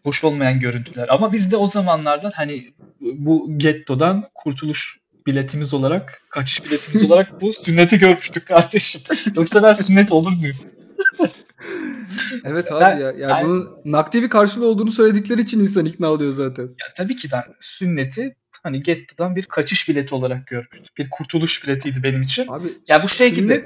[0.04, 1.08] Hoş olmayan görüntüler.
[1.10, 7.54] Ama biz de o zamanlardan hani bu gettodan kurtuluş biletimiz olarak, kaçış biletimiz olarak bu
[7.66, 9.02] sünneti görmüştük kardeşim.
[9.36, 10.58] Yoksa ben sünnet olur muyum?
[12.46, 13.12] Evet abi Ben- ya.
[13.12, 16.64] Yani ben- bunun nakdi bir karşılığı olduğunu söyledikleri için insan ikna oluyor zaten.
[16.64, 20.86] Ya tabii ki ben sünneti hani gettodan bir kaçış bileti olarak görmüştüm.
[20.98, 22.46] Bir kurtuluş biletiydi benim için.
[22.48, 23.64] Abi Ya bu şey gibi.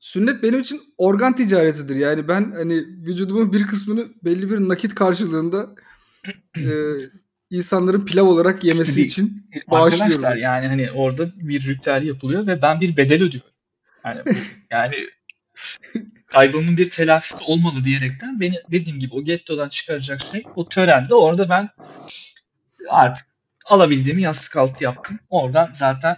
[0.00, 1.96] Sünnet, benim için organ ticaretidir.
[1.96, 5.74] Yani ben hani vücudumun bir kısmını belli bir nakit karşılığında
[6.56, 6.72] e,
[7.50, 9.06] insanların pilav olarak yemesi değil.
[9.06, 10.38] için Arkadaşlar bağışlıyorum.
[10.38, 13.50] yani hani orada bir ritüel yapılıyor ve ben bir bedel ödüyorum.
[14.04, 14.22] Yani
[14.70, 14.94] yani
[16.26, 21.48] kaybımın bir telafisi olmalı diyerekten beni dediğim gibi o gettodan çıkaracak şey o törende orada
[21.48, 21.68] ben
[22.88, 23.26] artık
[23.66, 25.18] alabildiğimi yastık altı yaptım.
[25.30, 26.16] Oradan zaten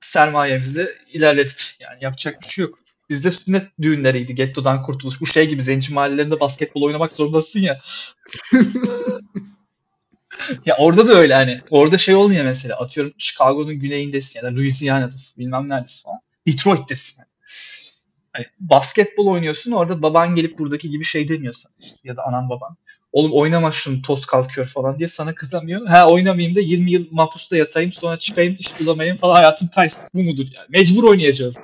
[0.00, 1.76] sermayemizle ilerledik.
[1.80, 2.78] Yani yapacak bir şey yok.
[3.10, 4.34] Bizde sünnet düğünleriydi.
[4.34, 5.20] Gettodan kurtuluş.
[5.20, 7.80] Bu şey gibi zenci mahallelerinde basketbol oynamak zorundasın ya.
[10.66, 11.60] Ya orada da öyle hani.
[11.70, 12.76] Orada şey olmuyor mesela.
[12.76, 16.20] Atıyorum Chicago'nun güneyindesin ya da Louisiana'dasın bilmem neredesin falan.
[16.46, 17.24] Detroit'tesin.
[18.32, 22.48] Hani basketbol oynuyorsun orada baban gelip buradaki gibi şey demiyor sana işte, ya da anan
[22.48, 22.76] baban.
[23.16, 25.86] Oğlum oynama şunu toz kalkıyor falan diye sana kızamıyor.
[25.86, 30.08] Ha oynamayayım da 20 yıl mahpusta yatayım sonra çıkayım iş bulamayayım falan hayatım kaysın.
[30.14, 30.66] Bu mudur yani?
[30.68, 31.56] Mecbur oynayacağız.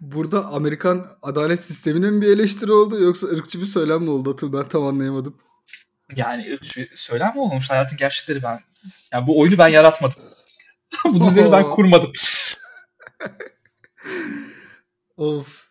[0.00, 4.52] Burada Amerikan adalet sistemine mi bir eleştiri oldu yoksa ırkçı bir söylem mi oldu Atıl?
[4.52, 5.36] Ben tam anlayamadım.
[6.16, 7.70] Yani şu söylem mi olmuş?
[7.70, 8.60] Hayatın gerçekleri ben.
[9.12, 10.22] Yani bu oyunu ben yaratmadım.
[11.04, 12.12] bu düzeni ben kurmadım.
[15.16, 15.67] Of.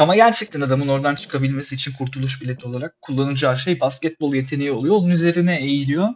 [0.00, 4.96] Ama gerçekten adamın oradan çıkabilmesi için kurtuluş bileti olarak kullanacağı şey basketbol yeteneği oluyor.
[4.96, 6.08] Onun üzerine eğiliyor.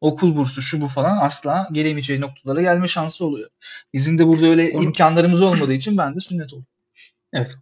[0.00, 3.50] Okul bursu şu bu falan asla gelemeyeceği noktalara gelme şansı oluyor.
[3.94, 6.66] Bizim de burada öyle Onu- imkanlarımız olmadığı için ben de sünnet oldum.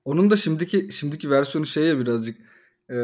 [0.04, 2.36] Onun da şimdiki şimdiki versiyonu şey ya birazcık
[2.90, 2.96] e,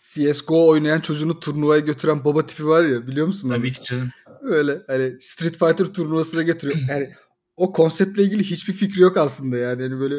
[0.00, 3.50] CSGO oynayan çocuğunu turnuvaya götüren baba tipi var ya biliyor musun?
[3.50, 4.10] Tabii ki canım.
[4.42, 6.78] Öyle hani Street Fighter turnuvasına götürüyor.
[6.88, 7.14] Yani
[7.56, 9.82] o konseptle ilgili hiçbir fikri yok aslında yani.
[9.82, 10.14] yani böyle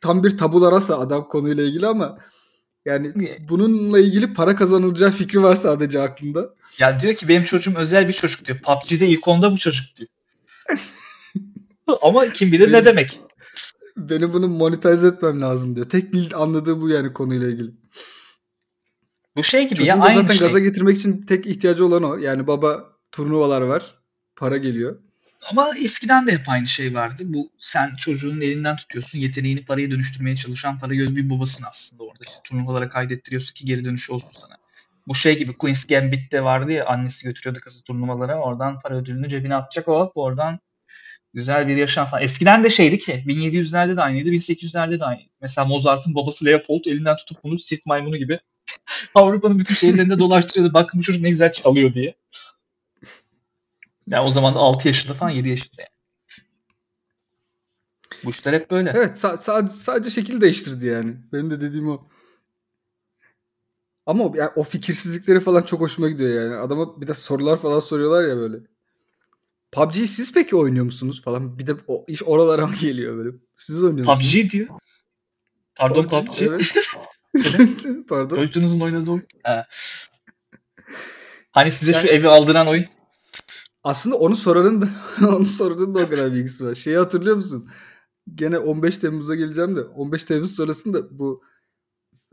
[0.00, 2.18] tam bir tabula rasa adam konuyla ilgili ama
[2.84, 3.14] yani
[3.48, 6.54] bununla ilgili para kazanılacağı fikri var sadece aklında.
[6.78, 8.58] Ya diyor ki benim çocuğum özel bir çocuk diyor.
[8.60, 10.08] PUBG'de ilk onda bu çocuk diyor.
[12.02, 13.20] Ama kim bilir ne Benim- demek.
[13.96, 15.88] Benim bunu monetize etmem lazım diyor.
[15.88, 17.70] Tek bil anladığı bu yani konuyla ilgili.
[19.36, 20.46] Bu şey gibi Çocuğun ya aynı zaten şey.
[20.46, 22.16] gaza getirmek için tek ihtiyacı olan o.
[22.16, 23.94] Yani baba turnuvalar var.
[24.36, 24.98] Para geliyor.
[25.50, 27.22] Ama eskiden de hep aynı şey vardı.
[27.26, 32.24] Bu sen çocuğun elinden tutuyorsun, yeteneğini paraya dönüştürmeye çalışan para göz bir babasın aslında orada.
[32.24, 34.56] İşte turnuvalara kaydettiriyorsun ki geri dönüşü olsun sana.
[35.06, 38.40] Bu şey gibi Queen's Gambit'te vardı ya annesi götürüyordu kızı turnuvalara.
[38.40, 40.60] Oradan para ödülünü cebine atacak o oradan
[41.34, 42.22] güzel bir yaşam falan.
[42.22, 45.30] Eskiden de şeydi ki 1700'lerde de aynıydı, 1800'lerde de aynıydı.
[45.40, 48.40] Mesela Mozart'ın babası Leopold elinden tutup bunu sirk maymunu gibi
[49.14, 50.74] Avrupa'nın bütün şehirlerinde dolaştırıyordu.
[50.74, 52.14] Bakın bu çocuk ne güzel çalıyor diye.
[54.10, 55.88] Yani o zaman da 6 yaşında falan 7 yaşında yani.
[58.24, 58.92] Bu işler hep böyle.
[58.94, 61.16] Evet sa- sa- sadece şekil değiştirdi yani.
[61.32, 62.08] Benim de dediğim o.
[64.06, 66.56] Ama o, yani o fikirsizlikleri falan çok hoşuma gidiyor yani.
[66.56, 68.56] Adama bir de sorular falan soruyorlar ya böyle.
[69.72, 71.58] PUBG'yi siz peki oynuyor musunuz falan.
[71.58, 73.36] Bir de o iş oralara mı geliyor böyle.
[73.56, 74.32] Siz oynuyor musunuz?
[74.42, 74.68] PUBG diyor.
[75.74, 76.42] Pardon PUBG.
[76.42, 76.74] Evet.
[78.08, 78.36] Pardon.
[78.36, 79.26] Çocuğunuzun oynadığı oyun.
[79.44, 79.64] He.
[81.50, 82.84] Hani size şu evi aldıran oyun.
[83.84, 84.88] Aslında onu soranın da
[85.36, 86.74] onu soranın da o kadar bilgisi var.
[86.74, 87.68] Şeyi hatırlıyor musun?
[88.34, 91.42] Gene 15 Temmuz'a geleceğim de 15 Temmuz sonrasında bu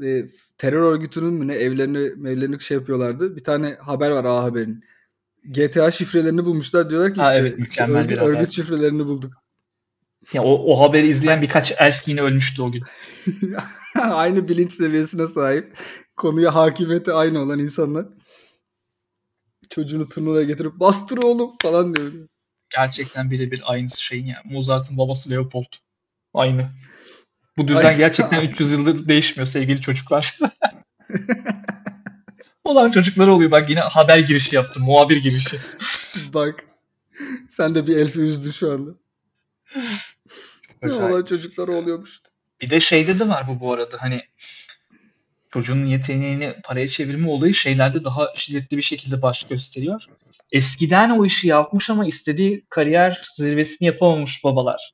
[0.04, 0.26] e,
[0.58, 3.36] terör örgütünün mü ne evlerini evlerini şey yapıyorlardı.
[3.36, 4.84] Bir tane haber var A Haber'in.
[5.44, 8.32] GTA şifrelerini bulmuşlar diyorlar ki Ha, işte evet, mükemmel örgüt, bir haber.
[8.32, 9.34] örgüt şifrelerini bulduk.
[10.34, 12.84] Ya o, o haberi izleyen birkaç elf yine ölmüştü o gün.
[14.02, 15.78] aynı bilinç seviyesine sahip.
[16.18, 18.06] Konuya hakimiyeti aynı olan insanlar.
[19.70, 22.12] Çocuğunu turnuvaya getirip bastır oğlum falan diyor.
[22.70, 24.42] Gerçekten birebir aynısı şeyin ya.
[24.46, 25.74] Mozart'ın babası Leopold.
[26.34, 26.70] Aynı.
[27.58, 30.38] Bu düzen Ay- gerçekten 300 yıldır değişmiyor sevgili çocuklar.
[32.64, 33.52] Olan çocuklar oluyor.
[33.52, 34.84] Bak yine haber girişi yaptım.
[34.84, 35.58] Muhabir girişi.
[36.34, 36.66] Bak.
[37.50, 38.92] Sen de bir elfi üzdün şu anda.
[40.84, 42.20] Olan çocuklar oluyormuş.
[42.62, 44.22] Bir de şeyde de var bu bu arada hani
[45.50, 50.06] çocuğun yeteneğini paraya çevirme olayı şeylerde daha şiddetli bir şekilde baş gösteriyor.
[50.52, 54.94] Eskiden o işi yapmış ama istediği kariyer zirvesini yapamamış babalar.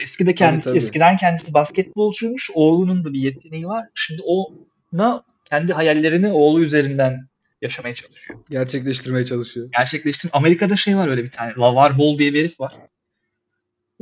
[0.00, 0.78] Eskide kendisi tabii.
[0.78, 2.50] eskiden kendisi basketbolcuymuş.
[2.54, 3.86] Oğlunun da bir yeteneği var.
[3.94, 7.28] Şimdi ona kendi hayallerini oğlu üzerinden
[7.62, 8.38] yaşamaya çalışıyor.
[8.50, 9.68] Gerçekleştirmeye çalışıyor.
[9.76, 10.30] Gerçekleştim.
[10.32, 11.52] Amerika'da şey var öyle bir tane.
[11.58, 12.72] Lavar Bol diye bir herif var.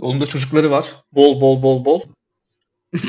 [0.00, 0.87] Onun da çocukları var.
[1.12, 2.02] Bol bol bol bol.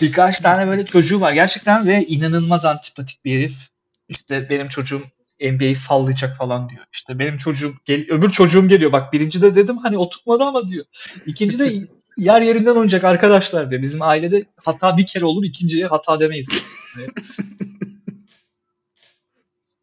[0.00, 3.68] Birkaç tane böyle çocuğu var gerçekten ve inanılmaz antipatik bir herif.
[4.08, 5.02] İşte benim çocuğum
[5.40, 6.84] NBA'yi sallayacak falan diyor.
[6.92, 8.92] İşte benim çocuğum gel öbür çocuğum geliyor.
[8.92, 10.84] Bak birinci de dedim hani o tutmadı ama diyor.
[11.26, 11.72] İkinci de
[12.16, 13.82] yer yerinden oynayacak arkadaşlar diyor.
[13.82, 16.48] Bizim ailede hata bir kere olur ikinciye hata demeyiz.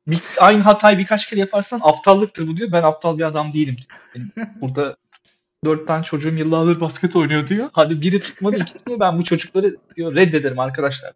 [0.08, 2.72] Bir, aynı hatayı birkaç kere yaparsan aptallıktır bu diyor.
[2.72, 4.00] Ben aptal bir adam değilim diyor.
[4.16, 4.98] Benim burada
[5.66, 7.70] dört tane çocuğum yıllardır basket oynuyor diyor.
[7.74, 9.00] Hadi biri tutmadı iki diyor.
[9.00, 11.14] Ben bu çocukları diyor reddederim arkadaşlar.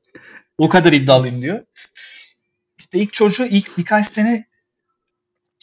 [0.58, 1.66] O kadar iddialıyım diyor.
[2.80, 4.46] İşte ilk çocuğu ilk birkaç sene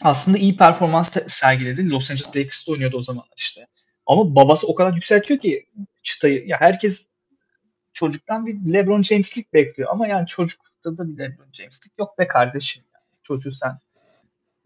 [0.02, 1.90] aslında iyi performans se- sergiledi.
[1.90, 3.66] Los Angeles Lakers'ta oynuyordu o zamanlar işte.
[4.06, 5.66] Ama babası o kadar yükseltiyor ki
[6.02, 6.46] çıtayı.
[6.46, 7.10] Ya herkes
[7.92, 9.88] çocuktan bir LeBron James'lik bekliyor.
[9.92, 12.84] Ama yani çocukta da bir LeBron James'lik yok be kardeşim.
[12.94, 13.78] Yani çocuğu sen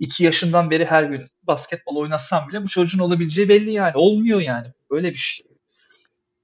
[0.03, 3.93] iki yaşından beri her gün basketbol oynatsan bile bu çocuğun olabileceği belli yani.
[3.95, 4.67] Olmuyor yani.
[4.91, 5.47] Böyle bir şey.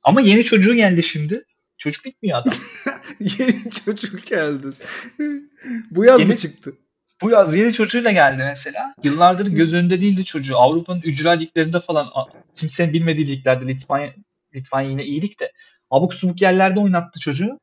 [0.03, 1.45] Ama yeni çocuğu geldi şimdi.
[1.79, 2.55] Çocuk bitmiyor adam.
[3.21, 4.67] Yeni çocuk geldi.
[5.91, 6.75] Bu yaz Yeni- mı çıktı?
[7.23, 8.95] Bu yaz yeni çocuğuyla geldi mesela.
[9.05, 10.57] Yıllardır göz önünde değildi çocuğu.
[10.57, 12.11] Avrupa'nın ücra liglerinde falan
[12.55, 14.15] kimsenin bilmediği liglerde Litvanya,
[14.55, 15.53] Litvanya yine iyilik de
[15.91, 17.59] abuk subuk yerlerde oynattı çocuğu.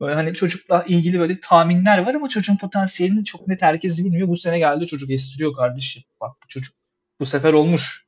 [0.00, 4.28] Böyle hani çocukla ilgili böyle tahminler var ama çocuğun potansiyelini çok net herkes bilmiyor.
[4.28, 6.02] Bu sene geldi çocuk estiriyor kardeşim.
[6.20, 6.74] Bak bu çocuk
[7.20, 8.06] bu sefer olmuş.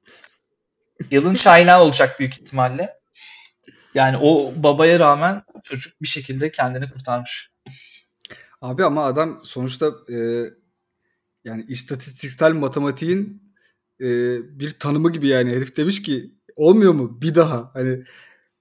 [1.11, 2.99] Yılın şaylağı olacak büyük ihtimalle.
[3.95, 7.51] Yani o babaya rağmen çocuk bir şekilde kendini kurtarmış.
[8.61, 10.17] Abi ama adam sonuçta e,
[11.45, 13.43] yani istatistiksel matematiğin
[14.01, 14.07] e,
[14.59, 18.05] bir tanımı gibi yani herif demiş ki olmuyor mu bir daha hani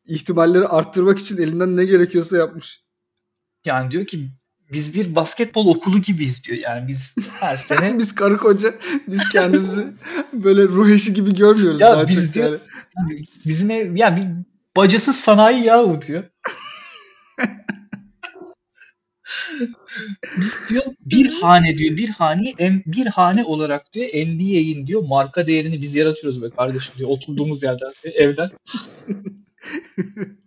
[0.05, 2.86] ihtimalleri arttırmak için elinden ne gerekiyorsa yapmış.
[3.67, 4.29] Yani diyor ki
[4.73, 6.57] biz bir basketbol okulu gibiyiz diyor.
[6.57, 8.75] Yani biz her sene biz karı koca
[9.07, 9.87] biz kendimizi
[10.33, 12.59] böyle ruh eşi gibi görmüyoruz Ya daha biz çok diyor-
[12.97, 13.25] yani.
[13.45, 14.25] bizim ev yani bir
[14.77, 16.23] bacasız sanayi yahu diyor.
[20.37, 22.53] Biz diyor bir hane diyor bir hane
[22.85, 27.91] bir hane olarak diyor NBA'in diyor marka değerini biz yaratıyoruz be kardeşim diyor oturduğumuz yerden
[28.03, 28.49] evden.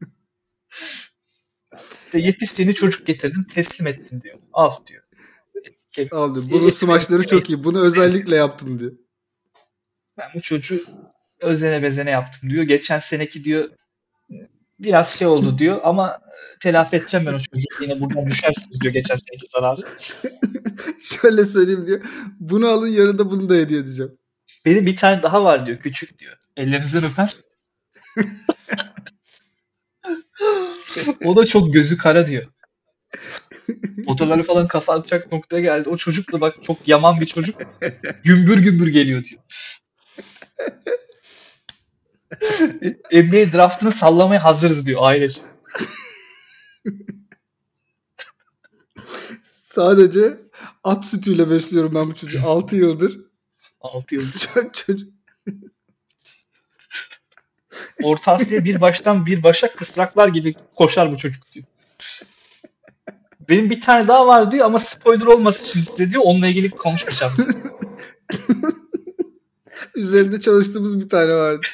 [2.07, 4.39] İşte yetiştiğini çocuk getirdim teslim ettim diyor.
[4.53, 5.03] Al diyor.
[6.11, 6.41] Aldı.
[6.41, 7.65] Size Bunun smaçları çok iyi.
[7.65, 8.93] Bunu özellikle yaptım diyor.
[10.19, 10.85] Ben bu çocuğu
[11.41, 12.65] özene bezene yaptım diyor.
[12.65, 13.71] Geçen seneki diyor
[14.79, 17.67] biraz şey oldu diyor ama e, telafi edeceğim ben o çocuğu.
[17.81, 19.83] Yine buradan düşersiniz diyor geçen seneki zararı.
[21.01, 22.01] Şöyle söyleyeyim diyor.
[22.41, 24.19] Bunu alın yanında bunu da hediye edeceğim.
[24.67, 26.37] Benim bir tane daha var diyor küçük diyor.
[26.57, 27.37] Ellerinizden öper.
[31.25, 32.47] o da çok gözü kara diyor.
[34.07, 35.89] Fotoğrafları falan kafa atacak noktaya geldi.
[35.89, 37.61] O çocuk da bak çok yaman bir çocuk.
[38.25, 39.43] Gümbür gümbür geliyor diyor.
[43.13, 45.41] NBA draftını sallamaya hazırız diyor ailece.
[49.53, 50.39] Sadece
[50.85, 52.41] at sütüyle besliyorum ben bu çocuğu.
[52.45, 53.21] 6 yıldır.
[53.81, 54.49] 6 yıldır.
[54.73, 55.20] Çocuk
[58.03, 61.67] Orta Asya'ya bir baştan bir başa kısraklar gibi koşar bu çocuk diyor.
[63.49, 66.23] Benim bir tane daha var diyor ama spoiler olmasın şimdi size diyor.
[66.25, 67.33] Onunla ilgili konuşmayacağım.
[69.95, 71.67] üzerinde çalıştığımız bir tane vardı.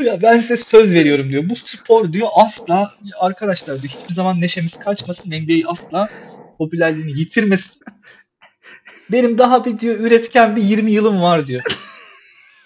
[0.04, 1.48] ya ben size söz veriyorum diyor.
[1.48, 5.30] Bu spor diyor asla arkadaşlar diyor hiçbir zaman neşemiz kaçmasın.
[5.30, 6.08] NBA'yi asla
[6.58, 7.82] popülerliğini yitirmesin.
[9.12, 11.62] Benim daha bir diyor üretken bir 20 yılım var diyor.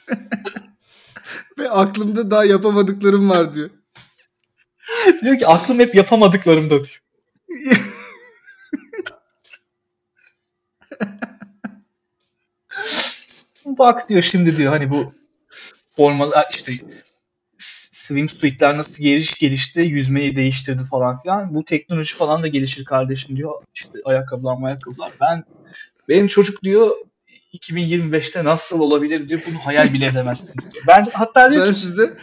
[1.58, 3.70] Ve aklımda daha yapamadıklarım var diyor.
[5.22, 7.02] Diyor ki aklım hep yapamadıklarımda diyor.
[13.64, 15.14] Bak diyor şimdi diyor hani bu
[15.96, 16.72] formalar işte
[17.58, 21.54] swimsuitler nasıl geliş gelişti, yüzmeyi değiştirdi falan filan.
[21.54, 23.62] Bu teknoloji falan da gelişir kardeşim diyor.
[23.74, 25.12] İşte ayakkabılar ayakkabılar.
[25.20, 25.44] Ben
[26.08, 26.96] benim çocuk diyor
[27.56, 29.40] 2025'te nasıl olabilir diyor.
[29.46, 30.84] Bunu hayal bile edemezsiniz diyor.
[30.88, 32.16] Ben hatta diyor Ben ki size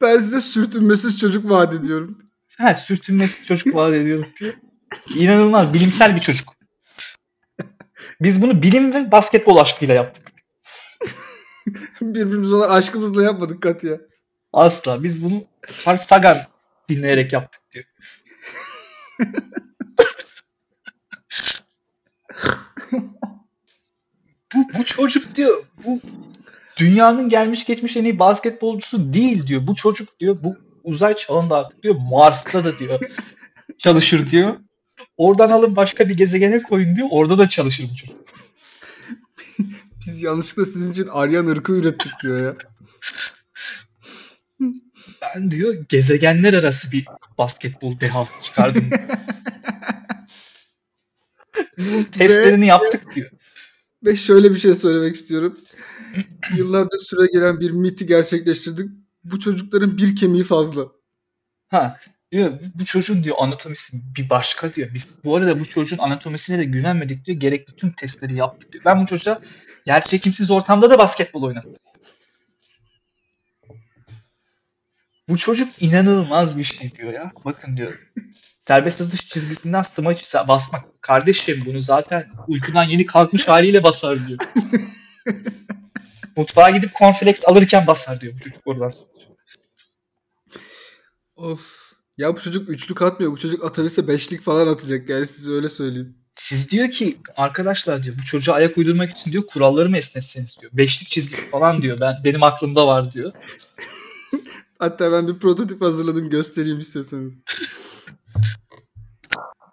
[0.00, 2.18] ben size sürtünmesiz çocuk vaat ediyorum.
[2.58, 4.54] Ha, sürtünmesi çocuk vaat ediyorum diyor.
[5.14, 6.54] İnanılmaz bilimsel bir çocuk.
[8.20, 10.32] Biz bunu bilim ve basketbol aşkıyla yaptık.
[12.00, 14.00] Birbirimize olan aşkımızla yapmadık Katya.
[14.52, 15.02] Asla.
[15.02, 15.44] Biz bunu
[15.86, 16.38] Carl Sagan
[16.88, 17.84] dinleyerek yaptık diyor.
[24.54, 26.00] bu, bu çocuk diyor bu
[26.76, 29.66] dünyanın gelmiş geçmiş en iyi basketbolcusu değil diyor.
[29.66, 33.00] Bu çocuk diyor bu uzay çağında artık diyor Mars'ta da diyor
[33.78, 34.56] çalışır diyor.
[35.16, 37.08] Oradan alın başka bir gezegene koyun diyor.
[37.10, 38.16] Orada da çalışır bu çocuk.
[40.06, 42.56] Biz yanlışlıkla sizin için Aryan ırkı ürettik diyor ya.
[45.22, 47.06] Ben diyor gezegenler arası bir
[47.38, 48.90] basketbol dehası çıkardım.
[51.78, 53.30] Biz bunun testlerini yaptık diyor.
[54.04, 55.58] Ve şöyle bir şey söylemek istiyorum.
[56.56, 58.90] Yıllarca süre gelen bir miti gerçekleştirdik.
[59.24, 60.86] Bu çocukların bir kemiği fazla.
[61.68, 61.98] Ha
[62.32, 64.88] diyor bu çocuğun diyor anatomisi bir başka diyor.
[64.94, 67.38] Biz bu arada bu çocuğun anatomisine de güvenmedik diyor.
[67.38, 68.84] Gerekli tüm testleri yaptık diyor.
[68.84, 69.40] Ben bu çocuğa
[69.86, 71.72] yerçekimsiz ortamda da basketbol oynattım.
[75.28, 77.32] Bu çocuk inanılmaz bir şey diyor ya.
[77.44, 78.12] Bakın diyor.
[78.66, 81.02] Serbest atış çizgisinden smaç basmak.
[81.02, 84.38] Kardeşim bunu zaten uykudan yeni kalkmış haliyle basar diyor.
[86.36, 88.92] Mutfağa gidip cornflakes alırken basar diyor bu çocuk oradan.
[91.36, 91.92] Of.
[92.18, 93.32] Ya bu çocuk üçlük atmıyor.
[93.32, 95.08] Bu çocuk atabilse beşlik falan atacak.
[95.08, 96.16] Yani size öyle söyleyeyim.
[96.32, 100.72] Siz diyor ki arkadaşlar diyor bu çocuğa ayak uydurmak için diyor kuralları mı esnetseniz diyor.
[100.74, 102.00] Beşlik çizgisi falan diyor.
[102.00, 103.32] Ben benim aklımda var diyor.
[104.78, 107.32] Hatta ben bir prototip hazırladım göstereyim istiyorsanız.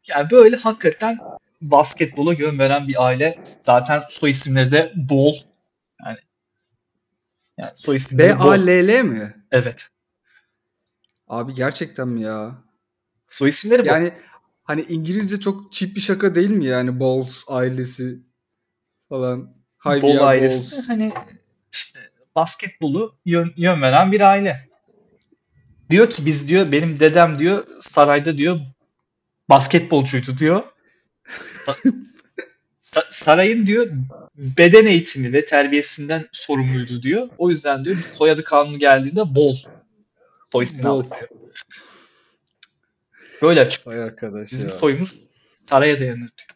[0.09, 1.19] Yani böyle hakikaten
[1.61, 3.39] basketbola yön veren bir aile.
[3.61, 5.35] Zaten soy isimleri de Bol.
[6.05, 6.17] Yani,
[7.57, 8.39] yani soy isimleri.
[8.39, 9.35] B-A-L-L mi?
[9.51, 9.87] Evet.
[11.27, 12.55] Abi gerçekten mi ya?
[13.29, 14.17] Soy isimleri Yani Bol.
[14.63, 18.19] hani İngilizce çok çip bir şaka değil mi yani Balls ailesi
[19.09, 19.53] falan.
[19.77, 20.87] Hayır Bol ailesi Balls.
[20.87, 21.11] hani
[21.71, 21.99] işte
[22.35, 24.69] basketbolu yön, yön veren bir aile.
[25.89, 28.59] Diyor ki biz diyor benim dedem diyor sarayda diyor
[29.49, 30.63] basketbolcuydu diyor.
[33.11, 33.87] sarayın diyor
[34.35, 37.29] beden eğitimi ve terbiyesinden sorumluydu diyor.
[37.37, 39.55] O yüzden diyor soyadı kanunu geldiğinde bol
[40.51, 41.05] soy diyor.
[43.41, 43.87] Böyle açık.
[43.87, 44.75] Vay arkadaş Bizim ya.
[44.75, 45.15] soyumuz
[45.69, 46.49] saraya dayanır diyor.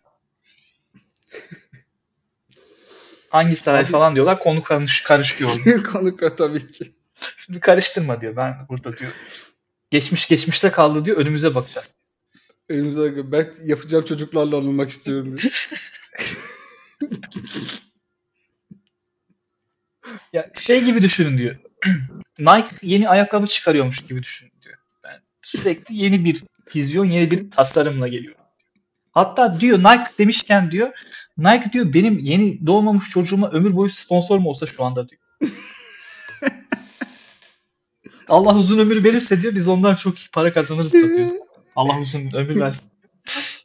[3.29, 4.39] Hangi saray Abi, falan diyorlar.
[4.39, 5.51] Konu karış, karışıyor.
[5.91, 6.93] konu tabii ki.
[7.37, 8.35] Şimdi karıştırma diyor.
[8.35, 9.11] Ben burada diyor.
[9.91, 11.17] Geçmiş geçmişte kaldı diyor.
[11.17, 11.95] Önümüze bakacağız.
[12.69, 15.35] Önümüze ben yapacağım çocuklarla anılmak istiyorum
[20.33, 21.55] ya şey gibi düşünün diyor.
[22.39, 24.75] Nike yeni ayakkabı çıkarıyormuş gibi düşünün diyor.
[25.03, 26.43] Ben sürekli yeni bir
[26.75, 28.35] vizyon, yeni bir tasarımla geliyor.
[29.11, 30.91] Hatta diyor Nike demişken diyor
[31.37, 35.21] Nike diyor benim yeni doğmamış çocuğuma ömür boyu sponsor mu olsa şu anda diyor.
[38.27, 41.31] Allah uzun ömür verirse diyor biz ondan çok iyi para kazanırız da diyoruz.
[41.75, 42.89] Allah uzun ömür versin.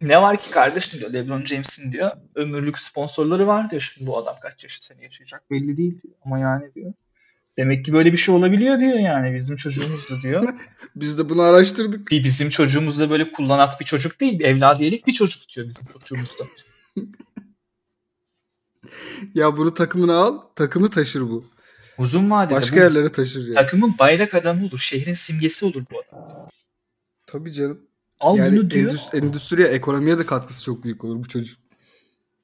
[0.00, 3.92] ne var ki kardeşim diyor LeBron James'in diyor ömürlük sponsorları var diyor.
[3.94, 6.14] Şimdi bu adam kaç yaşı seni yaşayacak belli değil diyor.
[6.24, 6.92] Ama yani diyor.
[7.56, 10.48] Demek ki böyle bir şey olabiliyor diyor yani bizim çocuğumuzdu diyor.
[10.96, 12.10] Biz de bunu araştırdık.
[12.10, 14.40] Bir bizim çocuğumuz da böyle kullanat bir çocuk değil.
[14.40, 16.44] Evladiyelik bir çocuk diyor bizim çocuğumuz da.
[19.34, 20.40] ya bunu takımına al.
[20.54, 21.53] Takımı taşır bu.
[21.98, 23.54] Uzun vadede Başka bu, yerlere taşır yani.
[23.54, 24.78] Takımın bayrak adamı olur.
[24.78, 26.48] Şehrin simgesi olur bu adam.
[27.26, 27.80] Tabii canım.
[28.20, 28.90] Al yani bunu diyor.
[28.90, 31.58] Endüstri, endüstriye, ekonomiye de katkısı çok büyük olur bu çocuk.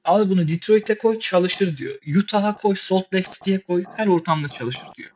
[0.03, 1.95] Al bunu Detroit'e koy çalışır diyor.
[2.17, 5.09] Utah'a koy, Salt Lake City'ye koy her ortamda çalışır diyor.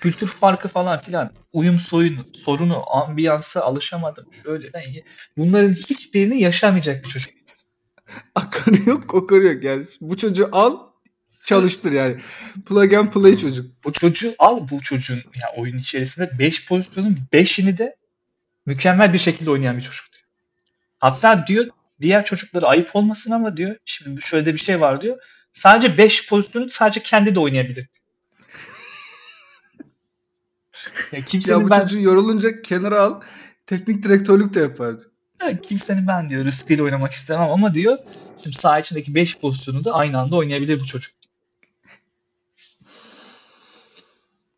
[0.00, 4.26] Kültür farkı falan filan, uyum soyunu, sorunu, ambiyansa alışamadım.
[4.44, 4.70] Şöyle
[5.36, 7.32] bunların hiçbirini yaşamayacak bir çocuk.
[8.34, 9.84] Akarı yok, kokarı yok yani.
[10.00, 10.89] Bu çocuğu al,
[11.50, 12.16] çalıştır yani.
[12.66, 13.84] Plug and play çocuk.
[13.84, 17.96] Bu çocuğu al bu çocuğun yani oyun içerisinde 5 pozisyonun 5'ini de
[18.66, 20.24] mükemmel bir şekilde oynayan bir çocuk diyor.
[20.98, 21.66] Hatta diyor
[22.00, 25.18] diğer çocuklara ayıp olmasın ama diyor şimdi şöyle de bir şey var diyor.
[25.52, 27.82] Sadece 5 pozisyonu sadece kendi de oynayabilir.
[31.12, 31.80] ya, kimsenin ya bu ben...
[31.80, 33.20] çocuğu yorulunca kenara al
[33.66, 35.10] teknik direktörlük de yapardı.
[35.40, 37.98] Ya, kimsenin ben diyor rızkıyla oynamak istemem ama diyor
[38.42, 41.19] şimdi saha içindeki 5 pozisyonu da aynı anda oynayabilir bu çocuk.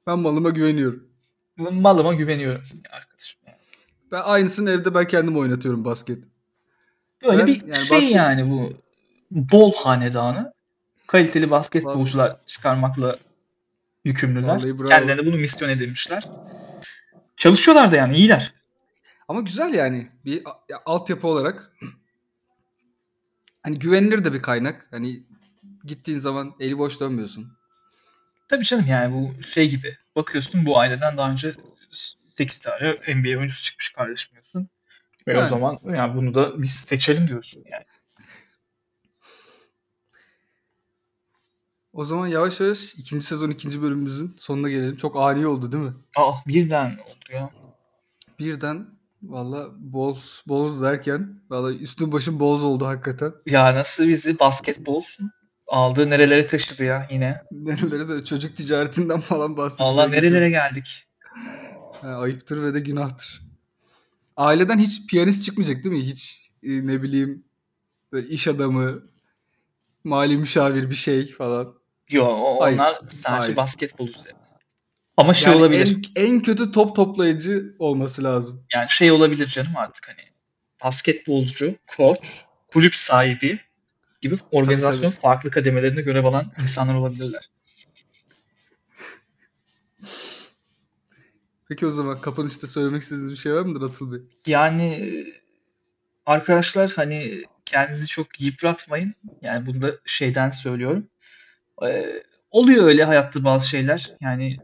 [0.07, 1.09] Ben malıma güveniyorum.
[1.57, 3.41] Malıma güveniyorum arkadaşım.
[4.13, 6.25] Ben aynısını evde ben kendim oynatıyorum basket.
[7.25, 8.15] Böyle ben, bir yani şey basket...
[8.17, 8.73] yani bu
[9.31, 10.53] bol hanedanı
[11.07, 13.19] kaliteli basketbolcular çıkarmakla
[14.05, 14.61] yükümlüler.
[14.89, 16.29] Kendilerine bunu misyon edilmişler.
[17.37, 18.55] Çalışıyorlar da yani iyiler.
[19.29, 21.73] Ama güzel yani bir ya, altyapı olarak
[23.63, 24.87] hani güvenilir de bir kaynak.
[24.91, 25.23] Hani
[25.85, 27.53] gittiğin zaman eli boş dönmüyorsun.
[28.53, 29.97] Tabii canım yani bu şey gibi.
[30.17, 31.55] Bakıyorsun bu aileden daha önce
[32.31, 34.69] 8 tane NBA oyuncusu çıkmış kardeşim diyorsun.
[35.27, 35.43] Ve yani.
[35.43, 37.85] o zaman yani bunu da biz seçelim diyorsun yani.
[41.93, 44.97] O zaman yavaş yavaş ikinci sezon ikinci bölümümüzün sonuna gelelim.
[44.97, 45.95] Çok ani oldu değil mi?
[46.17, 47.51] Aa birden oldu ya.
[48.39, 48.87] Birden
[49.23, 53.33] valla boz boz derken valla üstün başım boz oldu hakikaten.
[53.47, 55.03] Ya nasıl bizi basketbol
[55.73, 57.43] aldığı nerelere taşıdı ya yine.
[57.53, 59.89] Nerelere de çocuk ticaretinden falan bahsediyor.
[59.89, 61.05] Allah nerelere geldik.
[62.01, 63.43] Ha, ayıptır ve de günahtır.
[64.37, 66.07] Aileden hiç piyanist çıkmayacak değil mi?
[66.07, 67.45] Hiç e, ne bileyim
[68.13, 69.03] böyle iş adamı,
[70.05, 71.75] mali müşavir bir şey falan.
[72.11, 73.09] Yo onlar Hayır.
[73.09, 73.57] sadece Hayır.
[73.57, 74.39] basketbol üzerine.
[75.17, 75.97] Ama şey yani olabilir.
[76.17, 78.65] En, en kötü top toplayıcı olması lazım.
[78.75, 80.29] Yani şey olabilir canım artık hani
[80.85, 83.59] basketbolcu, koç, kulüp sahibi
[84.23, 85.23] gibi organizasyon tabii, tabii.
[85.23, 87.51] farklı kademelerinde görev alan insanlar olabilirler.
[91.69, 94.21] Peki o zaman kapanışta söylemek istediğiniz bir şey var mıdır Atıl Bey?
[94.47, 95.15] Yani
[96.27, 99.15] arkadaşlar hani kendinizi çok yıpratmayın.
[99.43, 101.09] Yani bunu da şeyden söylüyorum.
[101.87, 104.17] Ee, oluyor öyle hayatta bazı şeyler.
[104.21, 104.57] Yani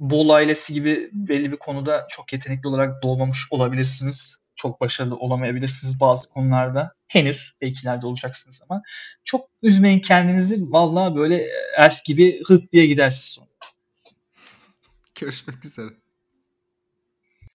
[0.00, 4.42] Bol ailesi gibi belli bir konuda çok yetenekli olarak doğmamış olabilirsiniz.
[4.58, 6.92] Çok başarılı olamayabilirsiniz bazı konularda.
[7.08, 8.82] Henüz belki ileride olacaksınız ama
[9.24, 10.72] çok üzmeyin kendinizi.
[10.72, 13.48] Vallahi böyle elf gibi hıt diye gidersiniz sonra.
[15.14, 15.90] Görüşmek üzere.